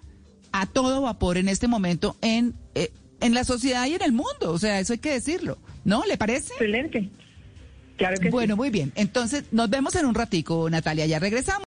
[0.51, 4.51] a todo vapor en este momento en, eh, en la sociedad y en el mundo.
[4.51, 5.57] O sea, eso hay que decirlo.
[5.83, 6.03] ¿No?
[6.05, 6.53] ¿Le parece?
[6.53, 7.09] Excelente.
[7.97, 8.91] Claro que bueno, muy bien.
[8.95, 11.05] Entonces, nos vemos en un ratico, Natalia.
[11.05, 11.59] Ya regresamos.